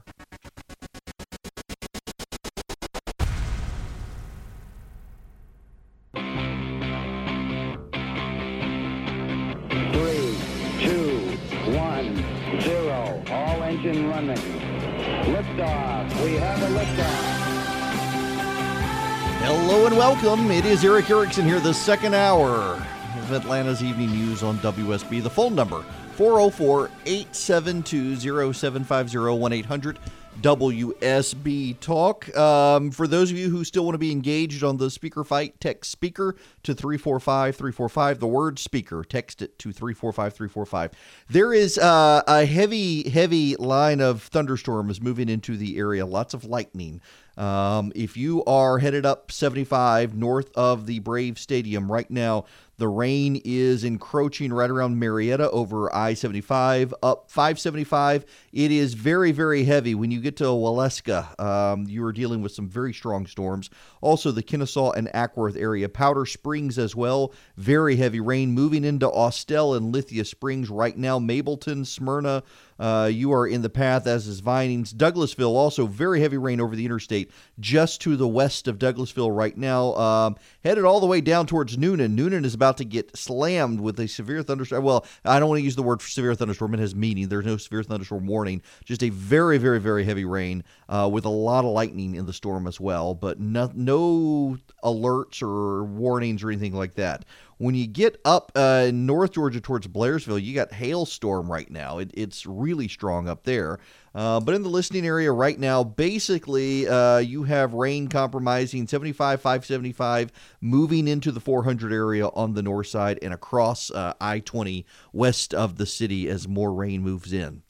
[19.41, 20.51] Hello and welcome.
[20.51, 22.75] It is Erick Erickson here, the second hour
[23.17, 25.23] of Atlanta's Evening News on WSB.
[25.23, 25.81] The phone number
[26.15, 28.17] 404 872
[28.53, 29.99] 0750 1 800
[30.41, 32.37] WSB Talk.
[32.37, 35.59] Um, for those of you who still want to be engaged on the speaker fight,
[35.59, 38.19] text speaker to 345 345.
[38.19, 40.91] The word speaker, text it to 345 345.
[41.29, 46.45] There is uh, a heavy, heavy line of thunderstorms moving into the area, lots of
[46.45, 47.01] lightning.
[47.39, 52.43] Um, if you are headed up 75 north of the Brave Stadium right now,
[52.79, 58.25] the rain is encroaching right around Marietta over I 75 up 575.
[58.53, 59.95] It is very, very heavy.
[59.95, 63.69] When you get to Waleska, um, you are dealing with some very strong storms.
[64.01, 67.33] Also, the Kennesaw and Acworth area, Powder Springs as well.
[67.57, 71.19] Very heavy rain moving into Austell and Lithia Springs right now.
[71.19, 72.43] Mableton, Smyrna,
[72.79, 74.93] uh, you are in the path, as is Vinings.
[74.93, 79.57] Douglasville, also very heavy rain over the interstate just to the west of Douglasville right
[79.57, 79.93] now.
[79.95, 82.15] Um, headed all the way down towards Newnan.
[82.15, 84.83] Newnan is about to get slammed with a severe thunderstorm.
[84.83, 86.73] Well, I don't want to use the word severe thunderstorm.
[86.73, 87.27] It has meaning.
[87.27, 88.61] There's no severe thunderstorm warning.
[88.85, 92.33] Just a very, very, very heavy rain uh, with a lot of lightning in the
[92.33, 97.25] storm as well, but no, no alerts or warnings or anything like that.
[97.59, 101.97] When you get up uh, in North Georgia towards Blairsville, you got hailstorm right now.
[101.97, 103.79] It, it's really strong up there.
[104.15, 109.41] Uh, but in the listening area right now, basically, uh, you have rain compromising 75,
[109.41, 114.85] 575, moving into the 400 area on the north side and across uh, I 20
[115.11, 117.63] west of the city as more rain moves in.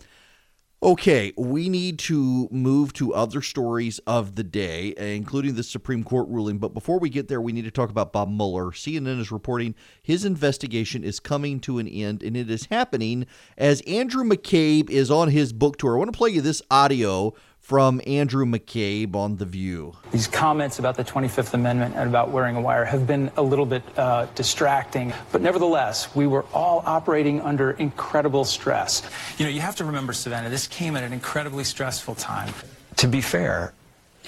[0.81, 6.29] Okay, we need to move to other stories of the day, including the Supreme Court
[6.29, 6.57] ruling.
[6.57, 8.71] But before we get there, we need to talk about Bob Mueller.
[8.71, 13.25] CNN is reporting his investigation is coming to an end, and it is happening
[13.57, 15.95] as Andrew McCabe is on his book tour.
[15.95, 17.33] I want to play you this audio
[17.69, 19.95] from Andrew McCabe on The View.
[20.11, 23.67] These comments about the 25th Amendment and about wearing a wire have been a little
[23.67, 29.03] bit uh, distracting, but nevertheless, we were all operating under incredible stress.
[29.37, 32.51] You know, you have to remember, Savannah, this came at an incredibly stressful time.
[32.95, 33.75] To be fair,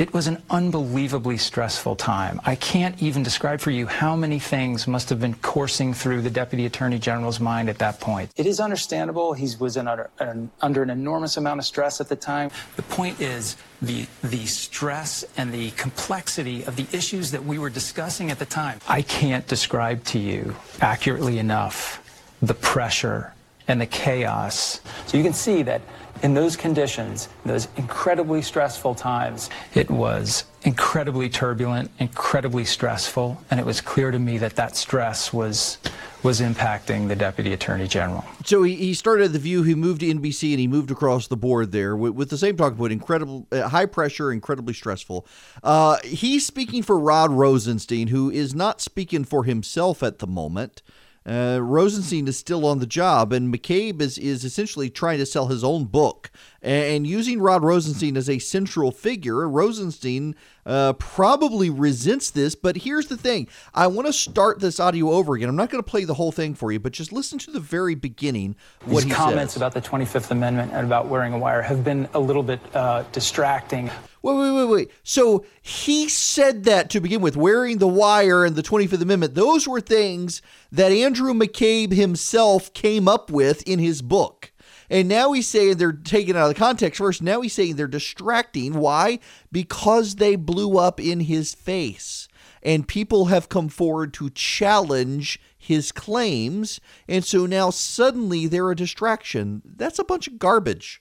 [0.02, 2.42] it was an unbelievably stressful time.
[2.44, 6.30] I can't even describe for you how many things must have been coursing through the
[6.32, 8.32] Deputy Attorney General's mind at that point.
[8.36, 9.34] It is understandable.
[9.34, 12.50] He was under, an, under an enormous amount of stress at the time.
[12.78, 17.70] The point is the the stress and the complexity of the issues that we were
[17.70, 18.80] discussing at the time.
[18.88, 22.02] I can't describe to you accurately enough
[22.42, 23.34] the pressure
[23.68, 24.82] and the chaos.
[25.06, 25.82] So you can see that
[26.24, 33.66] In those conditions, those incredibly stressful times, it was incredibly turbulent, incredibly stressful, and it
[33.66, 35.80] was clear to me that that stress was
[36.24, 38.24] was impacting the deputy attorney general.
[38.46, 39.64] So he, he started at the View.
[39.64, 42.56] He moved to NBC, and he moved across the board there with, with the same
[42.56, 42.94] talking point.
[42.94, 45.26] Incredible, uh, high pressure, incredibly stressful.
[45.64, 50.84] Uh, he's speaking for Rod Rosenstein, who is not speaking for himself at the moment.
[51.24, 55.48] Uh, Rosenstein is still on the job, and McCabe is, is essentially trying to sell
[55.48, 56.32] his own book
[56.64, 59.48] and using Rod Rosenstein as a central figure.
[59.48, 65.12] Rosenstein uh, probably resents this, but here's the thing I want to start this audio
[65.12, 65.48] over again.
[65.48, 67.60] I'm not going to play the whole thing for you, but just listen to the
[67.60, 68.56] very beginning.
[68.86, 69.62] What These comments says.
[69.62, 73.04] about the 25th Amendment and about wearing a wire have been a little bit uh,
[73.12, 73.92] distracting.
[74.24, 74.92] Wait, wait, wait, wait.
[75.04, 79.34] So he said that to begin with, wearing the wire and the 25th Amendment.
[79.34, 84.52] Those were things that Andrew McCabe himself came up with in his book.
[84.92, 87.22] And now he's saying they're taken out of the context first.
[87.22, 88.74] Now he's saying they're distracting.
[88.74, 89.20] Why?
[89.52, 92.28] Because they blew up in his face.
[92.62, 96.80] And people have come forward to challenge his claims.
[97.08, 99.62] And so now suddenly they're a distraction.
[99.66, 101.01] That's a bunch of garbage.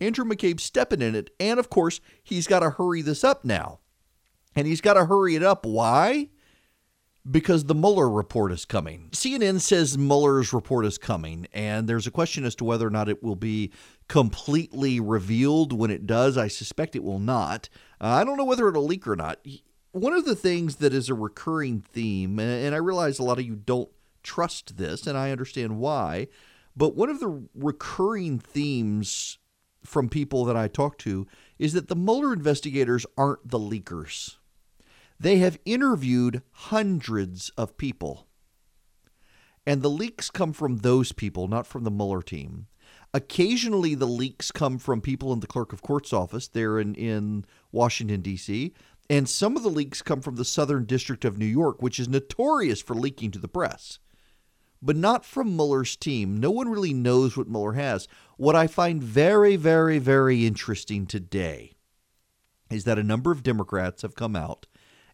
[0.00, 1.30] Andrew McCabe stepping in it.
[1.38, 3.80] And of course, he's got to hurry this up now.
[4.56, 5.66] And he's got to hurry it up.
[5.66, 6.28] Why?
[7.28, 9.08] Because the Mueller report is coming.
[9.12, 13.08] CNN says Mueller's report is coming, and there's a question as to whether or not
[13.08, 13.72] it will be
[14.08, 16.36] completely revealed when it does.
[16.36, 17.70] I suspect it will not.
[18.00, 19.38] Uh, I don't know whether it'll leak or not.
[19.92, 23.46] One of the things that is a recurring theme, and I realize a lot of
[23.46, 23.90] you don't
[24.22, 26.28] trust this, and I understand why,
[26.76, 29.38] but one of the recurring themes
[29.84, 31.26] from people that I talk to
[31.58, 34.36] is that the Mueller investigators aren't the leakers.
[35.20, 38.26] They have interviewed hundreds of people.
[39.66, 42.66] And the leaks come from those people, not from the Mueller team.
[43.14, 47.44] Occasionally, the leaks come from people in the clerk of court's office there in, in
[47.72, 48.74] Washington, D.C.,
[49.10, 52.08] and some of the leaks come from the Southern District of New York, which is
[52.08, 53.98] notorious for leaking to the press
[54.84, 56.36] but not from Mueller's team.
[56.36, 58.06] No one really knows what Mueller has.
[58.36, 61.72] What I find very, very, very interesting today
[62.70, 64.66] is that a number of Democrats have come out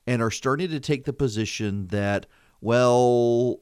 [0.09, 2.27] and are starting to take the position that,
[2.61, 3.61] well,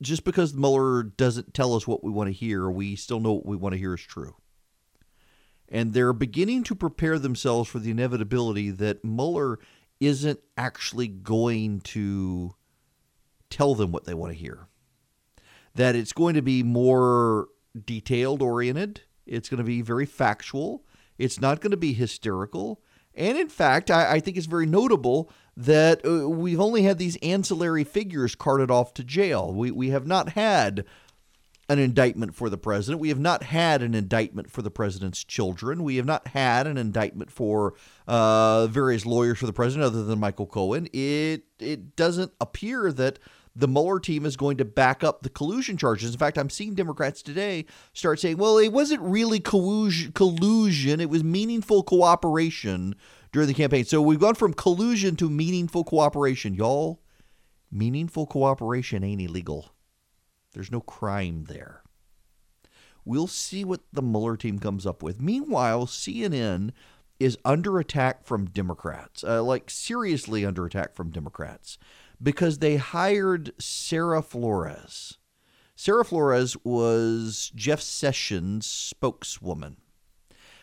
[0.00, 3.46] just because Mueller doesn't tell us what we want to hear, we still know what
[3.46, 4.36] we want to hear is true.
[5.68, 9.58] And they're beginning to prepare themselves for the inevitability that Mueller
[9.98, 12.54] isn't actually going to
[13.50, 14.68] tell them what they want to hear
[15.76, 17.48] that it's going to be more
[17.84, 19.02] detailed oriented.
[19.26, 20.84] It's going to be very factual.
[21.18, 22.82] It's not going to be hysterical.
[23.14, 27.16] And in fact, I, I think it's very notable that uh, we've only had these
[27.16, 29.52] ancillary figures carted off to jail.
[29.52, 30.84] We, we have not had
[31.68, 33.00] an indictment for the president.
[33.00, 35.82] We have not had an indictment for the president's children.
[35.82, 37.74] We have not had an indictment for
[38.06, 40.88] uh, various lawyers for the president other than Michael Cohen.
[40.92, 43.18] It it doesn't appear that
[43.56, 46.12] the Mueller team is going to back up the collusion charges.
[46.12, 47.64] In fact, I'm seeing Democrats today
[47.94, 52.94] start saying, well, it wasn't really collusion, it was meaningful cooperation
[53.32, 53.86] during the campaign.
[53.86, 56.54] So we've gone from collusion to meaningful cooperation.
[56.54, 57.00] Y'all,
[57.72, 59.72] meaningful cooperation ain't illegal,
[60.52, 61.82] there's no crime there.
[63.06, 65.20] We'll see what the Mueller team comes up with.
[65.20, 66.72] Meanwhile, CNN
[67.18, 71.78] is under attack from Democrats, uh, like seriously under attack from Democrats
[72.22, 75.18] because they hired Sarah Flores.
[75.74, 79.76] Sarah Flores was Jeff Sessions' spokeswoman.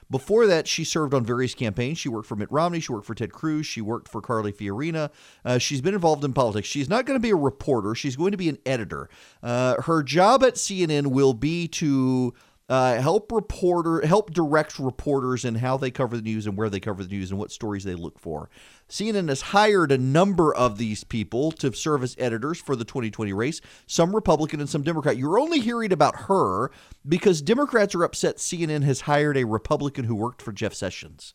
[0.09, 1.97] Before that, she served on various campaigns.
[1.97, 2.79] She worked for Mitt Romney.
[2.79, 3.65] She worked for Ted Cruz.
[3.65, 5.09] She worked for Carly Fiorina.
[5.43, 6.67] Uh, she's been involved in politics.
[6.67, 7.95] She's not going to be a reporter.
[7.95, 9.09] She's going to be an editor.
[9.41, 12.33] Uh, her job at CNN will be to
[12.69, 16.79] uh, help reporter help direct reporters in how they cover the news and where they
[16.79, 18.49] cover the news and what stories they look for.
[18.87, 23.33] CNN has hired a number of these people to serve as editors for the 2020
[23.33, 25.17] race, some Republican and some Democrat.
[25.17, 26.71] You're only hearing about her
[27.07, 31.33] because Democrats are upset CNN has hired a Republican who worked for Jeff Sessions.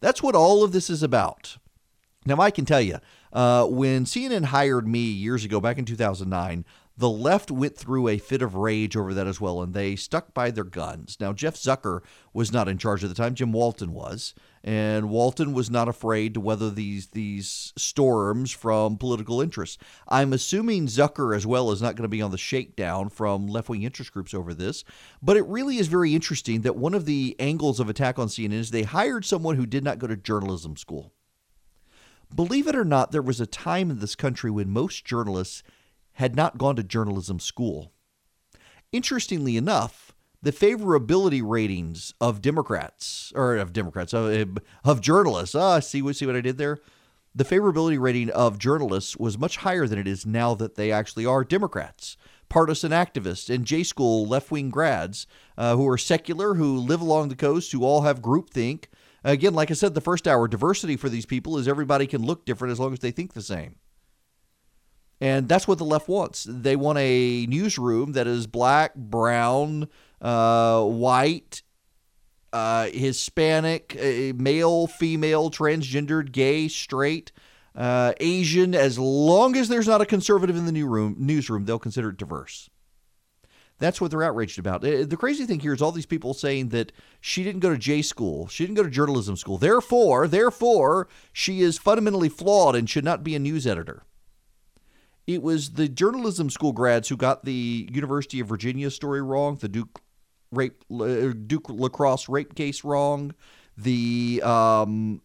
[0.00, 1.56] That's what all of this is about.
[2.26, 2.98] Now, I can tell you,
[3.32, 6.64] uh, when CNN hired me years ago, back in 2009,
[6.96, 10.32] the left went through a fit of rage over that as well, and they stuck
[10.32, 11.16] by their guns.
[11.18, 14.32] Now, Jeff Zucker was not in charge at the time; Jim Walton was,
[14.62, 19.76] and Walton was not afraid to weather these these storms from political interests.
[20.08, 23.68] I'm assuming Zucker as well is not going to be on the shakedown from left
[23.68, 24.84] wing interest groups over this,
[25.20, 28.52] but it really is very interesting that one of the angles of attack on CNN
[28.52, 31.12] is they hired someone who did not go to journalism school.
[32.32, 35.62] Believe it or not, there was a time in this country when most journalists
[36.14, 37.92] had not gone to journalism school.
[38.92, 45.54] Interestingly enough, the favorability ratings of Democrats or of Democrats of, of journalists.
[45.54, 46.78] Ah, see what see what I did there.
[47.34, 51.26] The favorability rating of journalists was much higher than it is now that they actually
[51.26, 52.16] are Democrats,
[52.48, 55.26] partisan activists, and J school left wing grads
[55.58, 58.84] uh, who are secular, who live along the coast, who all have groupthink.
[59.24, 62.44] Again, like I said, the first hour diversity for these people is everybody can look
[62.44, 63.76] different as long as they think the same.
[65.24, 66.46] And that's what the left wants.
[66.46, 69.88] They want a newsroom that is black, brown,
[70.20, 71.62] uh, white,
[72.52, 77.32] uh, Hispanic, uh, male, female, transgendered, gay, straight,
[77.74, 78.74] uh, Asian.
[78.74, 82.18] As long as there's not a conservative in the new room, newsroom, they'll consider it
[82.18, 82.68] diverse.
[83.78, 84.84] That's what they're outraged about.
[84.84, 87.78] Uh, the crazy thing here is all these people saying that she didn't go to
[87.78, 89.56] J school, she didn't go to journalism school.
[89.56, 94.02] Therefore, therefore, she is fundamentally flawed and should not be a news editor.
[95.26, 99.68] It was the journalism school grads who got the University of Virginia story wrong, the
[99.68, 100.00] Duke
[100.52, 103.34] rape uh, Duke lacrosse rape case wrong,
[103.76, 105.22] the um,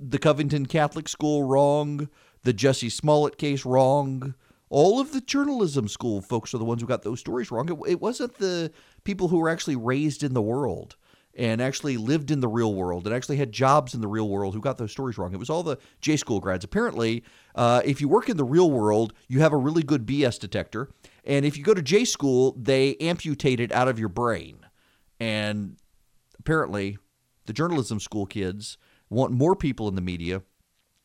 [0.00, 2.08] the Covington Catholic School wrong,
[2.42, 4.34] the Jussie Smollett case wrong.
[4.70, 7.70] All of the journalism school folks are the ones who got those stories wrong.
[7.70, 8.70] It, it wasn't the
[9.04, 10.96] people who were actually raised in the world
[11.38, 14.54] and actually lived in the real world and actually had jobs in the real world
[14.54, 15.32] who got those stories wrong.
[15.32, 16.64] It was all the J school grads.
[16.64, 17.22] Apparently,
[17.54, 20.90] uh, if you work in the real world, you have a really good BS detector.
[21.24, 24.66] And if you go to J school, they amputate it out of your brain.
[25.20, 25.76] And
[26.40, 26.98] apparently,
[27.46, 28.76] the journalism school kids
[29.08, 30.42] want more people in the media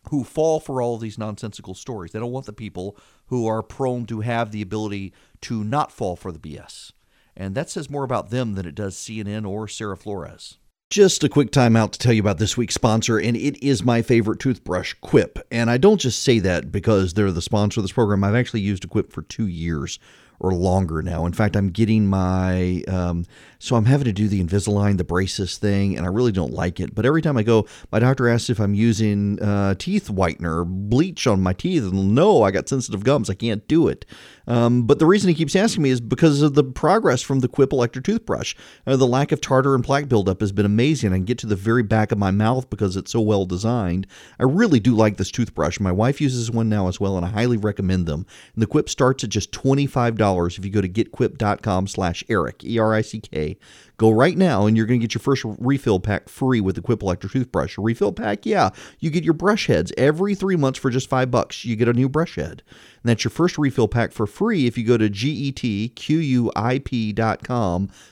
[0.09, 2.11] who fall for all these nonsensical stories.
[2.11, 6.15] They don't want the people who are prone to have the ability to not fall
[6.15, 6.91] for the BS.
[7.35, 10.57] And that says more about them than it does CNN or Sarah Flores.
[10.89, 13.83] Just a quick time out to tell you about this week's sponsor, and it is
[13.83, 15.39] my favorite toothbrush, Quip.
[15.49, 18.23] And I don't just say that because they're the sponsor of this program.
[18.23, 19.97] I've actually used Quip for two years
[20.39, 21.25] or longer now.
[21.25, 23.25] In fact, I'm getting my, um,
[23.59, 26.79] so I'm having to do the Invisalign, the braces thing, and I really don't like
[26.79, 26.93] it.
[26.93, 31.25] But every time I go, my doctor asks if I'm using uh, teeth whitener, bleach
[31.27, 33.29] on my teeth, and no, I got sensitive gums.
[33.29, 34.05] I can't do it.
[34.47, 37.47] Um, but the reason he keeps asking me is because of the progress from the
[37.47, 38.55] Quip electric toothbrush.
[38.85, 41.13] Uh, the lack of tartar and plaque buildup has been amazing.
[41.13, 44.07] I can get to the very back of my mouth because it's so well designed.
[44.39, 45.79] I really do like this toothbrush.
[45.79, 48.25] My wife uses one now as well, and I highly recommend them.
[48.53, 53.57] And the Quip starts at just $25 if you go to getquip.com slash Erick, E-R-I-C-K.
[53.97, 56.81] Go right now and you're going to get your first refill pack free with the
[56.81, 57.77] Quip electric toothbrush.
[57.77, 61.29] A refill pack, yeah, you get your brush heads every three months for just five
[61.29, 61.63] bucks.
[61.63, 62.63] You get a new brush head.
[63.03, 65.89] And that's your first refill pack for free if you go to getquip.com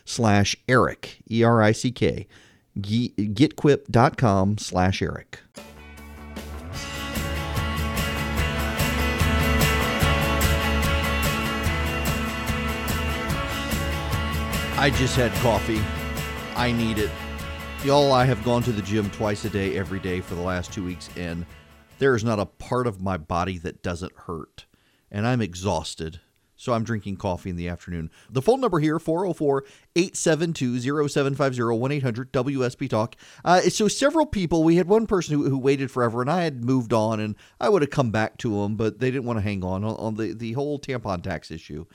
[0.03, 2.27] slash Eric, Erick,
[2.77, 5.39] getquip.com slash Eric.
[14.77, 15.79] I just had coffee.
[16.55, 17.11] I need it.
[17.85, 20.73] Y'all, I have gone to the gym twice a day, every day for the last
[20.73, 21.45] two weeks, and
[21.99, 24.65] there is not a part of my body that doesn't hurt.
[25.11, 26.21] And I'm exhausted.
[26.61, 28.11] So I'm drinking coffee in the afternoon.
[28.29, 33.15] The phone number here, 404 872 0750 1 800 WSB Talk.
[33.43, 36.63] Uh, so several people, we had one person who, who waited forever, and I had
[36.63, 39.43] moved on, and I would have come back to them, but they didn't want to
[39.43, 41.87] hang on on, the, the whole tampon tax issue.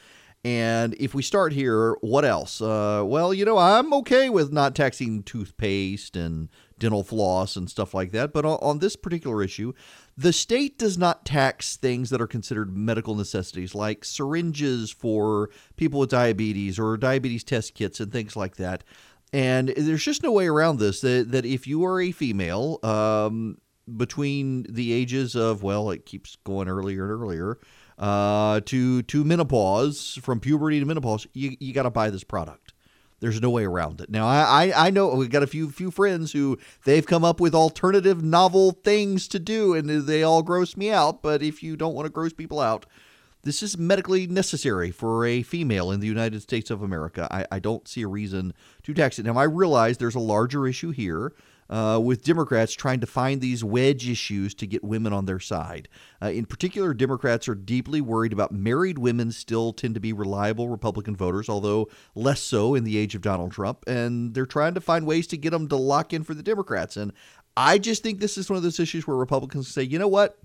[0.45, 2.61] And if we start here, what else?
[2.61, 6.49] Uh, well, you know, I'm okay with not taxing toothpaste and
[6.79, 8.33] dental floss and stuff like that.
[8.33, 9.73] But on, on, this particular issue,
[10.17, 16.01] the state does not tax things that are considered medical necessities, like syringes for people
[16.01, 18.83] with diabetes or diabetes test kits and things like that.
[19.33, 23.59] And there's just no way around this that, that if you are a female um,
[23.97, 27.59] between the ages of, well, it keeps going earlier and earlier
[27.99, 32.73] uh, to to menopause, from puberty to menopause, you, you got to buy this product.
[33.21, 34.11] There's no way around it.
[34.11, 37.41] Now, I, I, I know we've got a few few friends who they've come up
[37.41, 41.23] with alternative novel things to do, and they all gross me out.
[41.23, 42.85] But if you don't want to gross people out,
[43.43, 47.27] this is medically necessary for a female in the United States of America.
[47.31, 48.53] I, I don't see a reason
[48.83, 49.25] to tax it.
[49.25, 51.33] Now, I realize there's a larger issue here
[51.69, 55.89] uh, with Democrats trying to find these wedge issues to get women on their side.
[56.23, 60.69] Uh, in particular, Democrats are deeply worried about married women still tend to be reliable
[60.69, 63.85] Republican voters, although less so in the age of Donald Trump.
[63.87, 66.97] And they're trying to find ways to get them to lock in for the Democrats.
[66.97, 67.13] And
[67.57, 70.39] I just think this is one of those issues where Republicans say, you know what?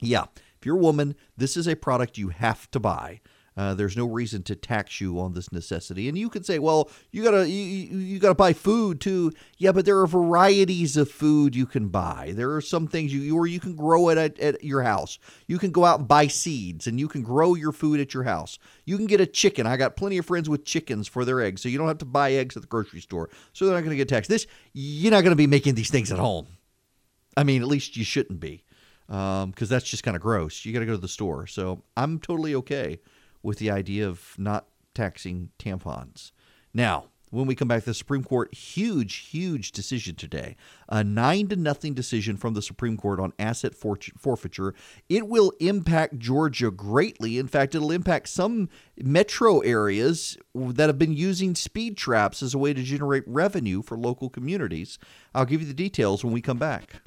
[0.00, 0.24] Yeah,
[0.58, 3.20] if you're a woman, this is a product you have to buy.
[3.58, 6.08] Uh, there's no reason to tax you on this necessity.
[6.08, 9.32] And you could say, well, you gotta you, you gotta buy food too.
[9.56, 12.34] Yeah, but there are varieties of food you can buy.
[12.36, 15.18] There are some things you or you can grow it at, at your house.
[15.48, 18.22] You can go out and buy seeds, and you can grow your food at your
[18.22, 18.60] house.
[18.84, 19.66] You can get a chicken.
[19.66, 22.04] I got plenty of friends with chickens for their eggs, so you don't have to
[22.04, 23.28] buy eggs at the grocery store.
[23.54, 24.30] So they're not going to get taxed.
[24.30, 26.46] This you're not going to be making these things at home.
[27.36, 28.62] I mean, at least you shouldn't be,
[29.08, 30.64] because um, that's just kind of gross.
[30.64, 31.48] You got to go to the store.
[31.48, 33.00] So I'm totally okay
[33.42, 36.32] with the idea of not taxing tampons.
[36.74, 40.56] Now, when we come back, to the Supreme Court, huge, huge decision today.
[40.88, 44.74] A nine to nothing decision from the Supreme Court on asset forfeiture.
[45.08, 47.38] It will impact Georgia greatly.
[47.38, 52.58] In fact, it'll impact some metro areas that have been using speed traps as a
[52.58, 54.98] way to generate revenue for local communities.
[55.34, 57.02] I'll give you the details when we come back.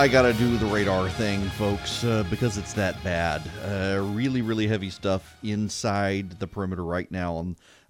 [0.00, 3.42] I got to do the radar thing, folks, uh, because it's that bad.
[3.62, 7.36] Uh, really, really heavy stuff inside the perimeter right now.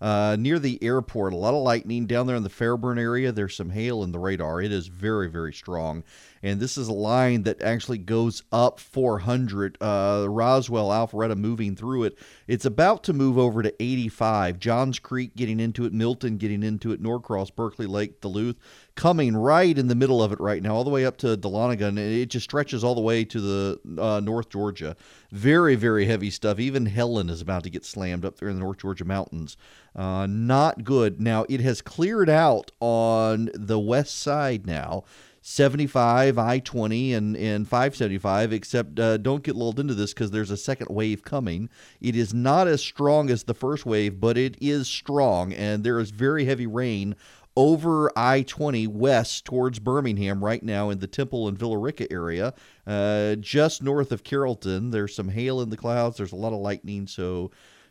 [0.00, 3.32] Uh, near the airport, a lot of lightning down there in the Fairburn area.
[3.32, 4.62] There's some hail in the radar.
[4.62, 6.04] It is very, very strong.
[6.42, 9.76] And this is a line that actually goes up 400.
[9.80, 12.18] Uh, Roswell, Alpharetta moving through it.
[12.48, 14.58] It's about to move over to 85.
[14.58, 18.56] Johns Creek getting into it, Milton getting into it, Norcross, Berkeley Lake, Duluth
[19.00, 21.96] coming right in the middle of it right now, all the way up to Dahlonega.
[21.96, 24.94] It just stretches all the way to the uh, North Georgia.
[25.30, 26.58] Very, very heavy stuff.
[26.58, 29.56] Even Helen is about to get slammed up there in the North Georgia mountains.
[29.94, 31.20] Uh, not good.
[31.20, 35.04] Now, it has cleared out on the west side now.
[35.42, 40.50] 75, I 20, and, and 575, except uh, don't get lulled into this because there's
[40.50, 41.70] a second wave coming.
[42.00, 45.98] It is not as strong as the first wave, but it is strong, and there
[45.98, 47.16] is very heavy rain
[47.56, 52.54] over I 20 west towards Birmingham right now in the Temple and Villa Rica area.
[52.86, 56.60] Uh, just north of Carrollton, there's some hail in the clouds, there's a lot of
[56.60, 57.50] lightning, so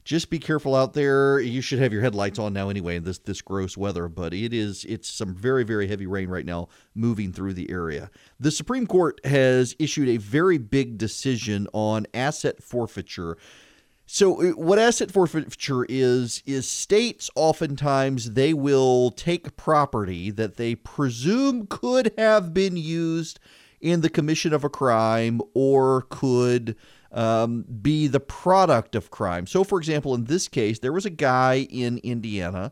[0.10, 1.40] just be careful out there.
[1.40, 4.56] You should have your headlights on now anyway in this this gross weather, but it
[4.56, 8.10] is it's some very very heavy rain right now moving through the area.
[8.40, 13.38] The Supreme Court has issued a very big decision on asset forfeiture.
[14.08, 20.74] So uh, what asset forfeiture is is states oftentimes they will take property that they
[20.74, 23.40] presume could have been used
[23.80, 26.76] in the commission of a crime or could
[27.12, 29.48] um, be the product of crime.
[29.48, 32.72] So, for example, in this case, there was a guy in Indiana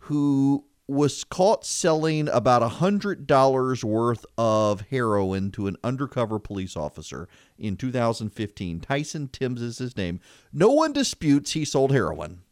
[0.00, 7.28] who was caught selling about a $100 worth of heroin to an undercover police officer
[7.58, 8.80] in 2015.
[8.80, 10.20] Tyson Timbs is his name.
[10.52, 12.42] No one disputes he sold heroin.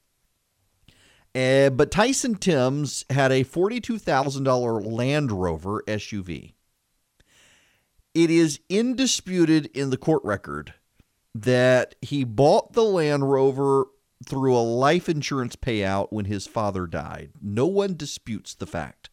[1.34, 6.54] Uh, but Tyson Timbs had a $42,000 Land Rover SUV.
[8.14, 10.74] It is indisputed in the court record
[11.34, 13.86] that he bought the Land Rover
[14.24, 17.32] through a life insurance payout when his father died.
[17.42, 19.10] No one disputes the fact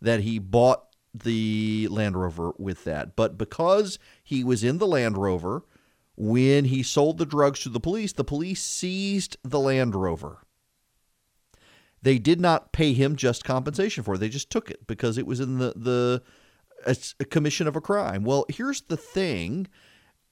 [0.00, 3.16] that he bought the Land Rover with that.
[3.16, 5.64] But because he was in the Land Rover,
[6.16, 10.38] when he sold the drugs to the police, the police seized the Land Rover.
[12.02, 14.18] They did not pay him just compensation for it.
[14.18, 15.72] They just took it because it was in the
[16.86, 18.24] the commission of a crime.
[18.24, 19.68] Well, here's the thing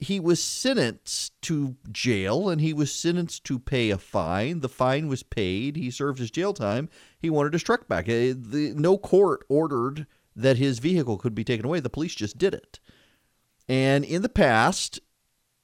[0.03, 4.59] he was sentenced to jail and he was sentenced to pay a fine.
[4.59, 5.77] The fine was paid.
[5.77, 6.89] He served his jail time.
[7.21, 8.09] He wanted his truck back.
[8.09, 11.79] Eh, the, no court ordered that his vehicle could be taken away.
[11.79, 12.81] The police just did it.
[13.69, 14.99] And in the past,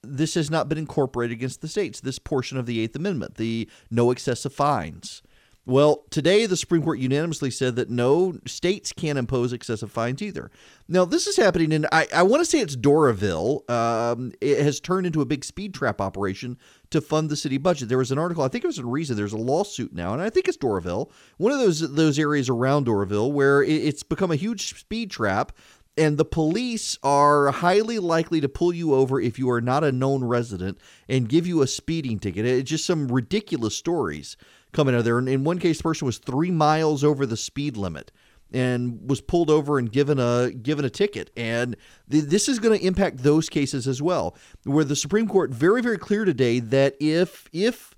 [0.02, 3.68] this has not been incorporated against the states, this portion of the Eighth Amendment, the
[3.90, 5.20] no excessive fines.
[5.68, 10.50] Well, today the Supreme Court unanimously said that no states can impose excessive fines either.
[10.88, 13.68] Now, this is happening in, I, I want to say it's Doraville.
[13.70, 16.56] Um, it has turned into a big speed trap operation
[16.88, 17.90] to fund the city budget.
[17.90, 20.22] There was an article, I think it was in Reason, there's a lawsuit now, and
[20.22, 24.30] I think it's Doraville, one of those, those areas around Doraville where it, it's become
[24.30, 25.52] a huge speed trap
[25.98, 29.92] and the police are highly likely to pull you over if you are not a
[29.92, 30.78] known resident
[31.08, 32.46] and give you a speeding ticket.
[32.46, 34.36] It's just some ridiculous stories
[34.72, 35.18] coming out of there.
[35.18, 38.12] And in one case, the person was three miles over the speed limit
[38.52, 41.30] and was pulled over and given a given a ticket.
[41.36, 41.76] And
[42.10, 45.82] th- this is going to impact those cases as well, where the Supreme Court very
[45.82, 47.94] very clear today that if if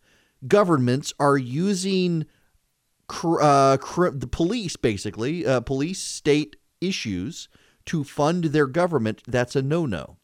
[0.46, 2.26] governments are using
[3.06, 7.48] cr- uh, cr- the police basically uh, police state issues
[7.86, 10.16] to fund their government, that's a no no.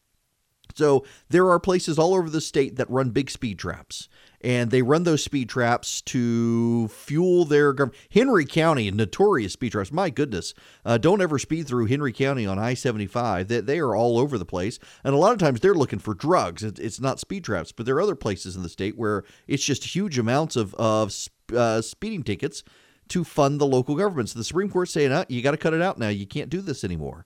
[0.75, 4.09] So there are places all over the state that run big speed traps
[4.41, 7.99] and they run those speed traps to fuel their government.
[8.11, 9.91] Henry County, notorious speed traps.
[9.91, 10.53] My goodness,
[10.85, 13.47] uh, don't ever speed through Henry County on I seventy five.
[13.47, 16.13] They, they are all over the place, and a lot of times they're looking for
[16.13, 16.63] drugs.
[16.63, 19.63] It, it's not speed traps, but there are other places in the state where it's
[19.63, 21.13] just huge amounts of of
[21.55, 22.63] uh, speeding tickets
[23.09, 24.33] to fund the local governments.
[24.33, 26.09] The Supreme Court saying, uh, "You got to cut it out now.
[26.09, 27.25] You can't do this anymore."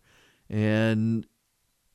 [0.52, 1.26] And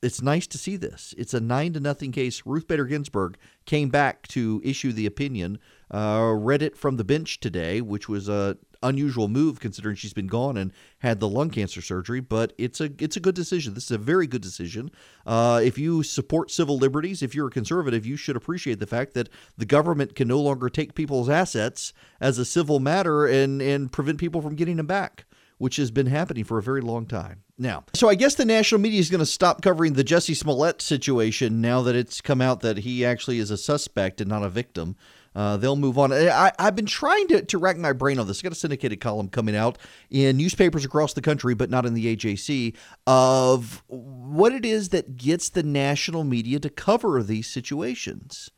[0.01, 1.13] it's nice to see this.
[1.17, 2.43] It's a nine to nothing case.
[2.45, 5.59] Ruth Bader Ginsburg came back to issue the opinion.
[5.91, 10.27] Uh, read it from the bench today, which was a unusual move considering she's been
[10.27, 12.19] gone and had the lung cancer surgery.
[12.19, 13.75] But it's a it's a good decision.
[13.75, 14.91] This is a very good decision.
[15.25, 19.13] Uh, if you support civil liberties, if you're a conservative, you should appreciate the fact
[19.13, 23.91] that the government can no longer take people's assets as a civil matter and and
[23.91, 25.26] prevent people from getting them back
[25.57, 27.43] which has been happening for a very long time.
[27.57, 30.81] Now, so I guess the national media is going to stop covering the Jussie Smollett
[30.81, 34.49] situation now that it's come out that he actually is a suspect and not a
[34.49, 34.95] victim.
[35.37, 36.11] Uh, they'll move on.
[36.11, 38.41] I, have been trying to, to rack my brain on this.
[38.41, 39.77] I got a syndicated column coming out
[40.09, 45.15] in newspapers across the country, but not in the AJC, of what it is that
[45.15, 48.49] gets the national media to cover these situations.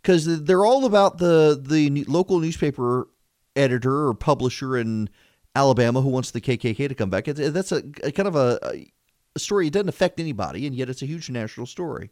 [0.00, 3.08] Because they're all about the the local newspaper
[3.56, 5.10] editor or publisher and
[5.54, 7.28] Alabama who wants the KKK to come back.
[7.28, 9.68] It's, uh, that's a, a kind of a, a story.
[9.68, 12.10] It doesn't affect anybody, and yet it's a huge national story.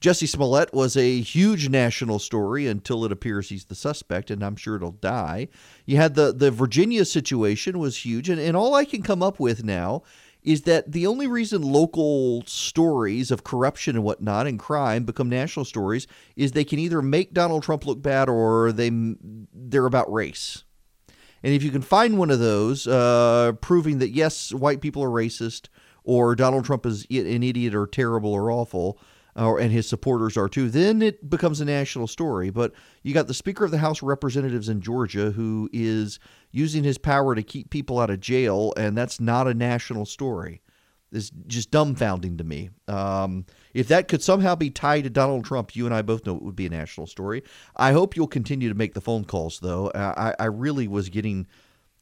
[0.00, 4.56] Jussie Smollett was a huge national story until it appears he's the suspect, and I'm
[4.56, 5.48] sure it'll die.
[5.84, 9.38] You had the the Virginia situation was huge, and, and all I can come up
[9.38, 10.02] with now
[10.42, 15.66] is that the only reason local stories of corruption and whatnot and crime become national
[15.66, 18.90] stories is they can either make Donald Trump look bad or they
[19.52, 20.64] they're about race.
[21.42, 25.08] And if you can find one of those uh, proving that, yes, white people are
[25.08, 25.68] racist
[26.04, 28.98] or Donald Trump is an idiot or terrible or awful,
[29.36, 32.50] or, and his supporters are too, then it becomes a national story.
[32.50, 32.72] But
[33.02, 36.18] you got the Speaker of the House of Representatives in Georgia who is
[36.50, 40.62] using his power to keep people out of jail, and that's not a national story.
[41.12, 42.70] It's just dumbfounding to me.
[42.88, 46.36] Um, if that could somehow be tied to Donald Trump, you and I both know
[46.36, 47.42] it would be a national story.
[47.76, 49.90] I hope you'll continue to make the phone calls, though.
[49.94, 51.46] I, I really was getting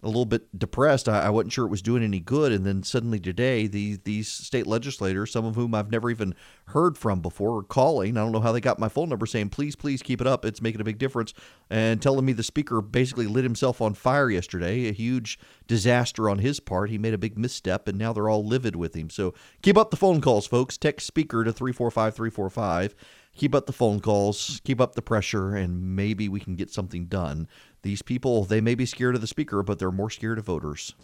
[0.03, 1.09] a little bit depressed.
[1.09, 2.53] I, I, wasn't sure it was doing any good.
[2.53, 6.35] And then suddenly today, these these state legislators, some of whom I've never even
[6.67, 8.17] heard from before, are calling.
[8.17, 10.45] I don't know how they got my phone number saying, please, please keep it up.
[10.45, 11.35] It's making a big difference.
[11.69, 15.39] And telling me the speaker basically lit himself on fire yesterday, a huge
[15.69, 16.91] disaster on his part.
[16.91, 19.11] He made a big misstep, and now they're all livid with him.
[19.11, 20.77] So keep up the phone calls, folks.
[20.77, 22.97] Text speaker to 345 345
[23.39, 27.07] keep up the phone calls, keep up the pressure, and maybe we can get something
[27.07, 27.49] done.
[27.83, 30.95] These people, they may be scared of the speaker, but they're more scared of voters.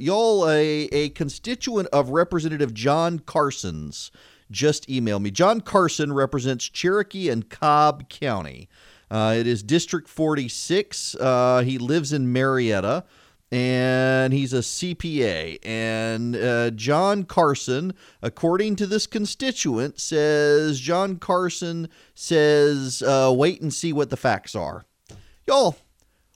[0.00, 4.10] Y'all, a, a constituent of Representative John Carson's
[4.50, 5.30] just email me.
[5.30, 8.68] John Carson represents Cherokee and Cobb County.
[9.10, 11.14] Uh, it is District 46.
[11.14, 13.04] Uh, he lives in Marietta
[13.50, 15.58] and he's a CPA.
[15.62, 23.72] And uh, John Carson, according to this constituent, says John Carson says, uh, wait and
[23.72, 24.84] see what the facts are.
[25.46, 25.76] Y'all,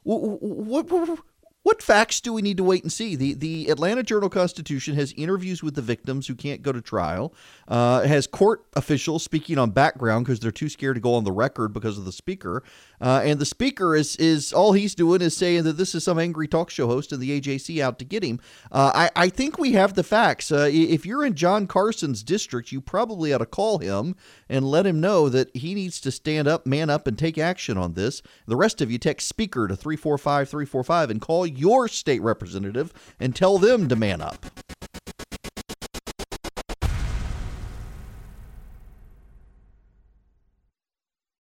[0.05, 1.19] what, what,
[1.63, 3.15] what facts do we need to wait and see?
[3.15, 7.33] The the Atlanta Journal Constitution has interviews with the victims who can't go to trial.
[7.69, 11.33] Uh, has court officials speaking on background because they're too scared to go on the
[11.33, 12.65] record because of the speaker.
[13.03, 16.21] Uh, and the speaker is is all he's doing is saying that this is some
[16.21, 18.41] angry talk show host and the AJC out to get him.
[18.71, 20.53] Uh, I I think we have the facts.
[20.53, 24.15] Uh, if you're in John Carson's district, you probably ought to call him
[24.49, 27.77] and let him know that he needs to stand up, man up, and take action
[27.77, 28.23] on this.
[28.47, 31.45] The rest of you text speaker to three four five three four five and call
[31.45, 34.47] your state representative and tell them to man up.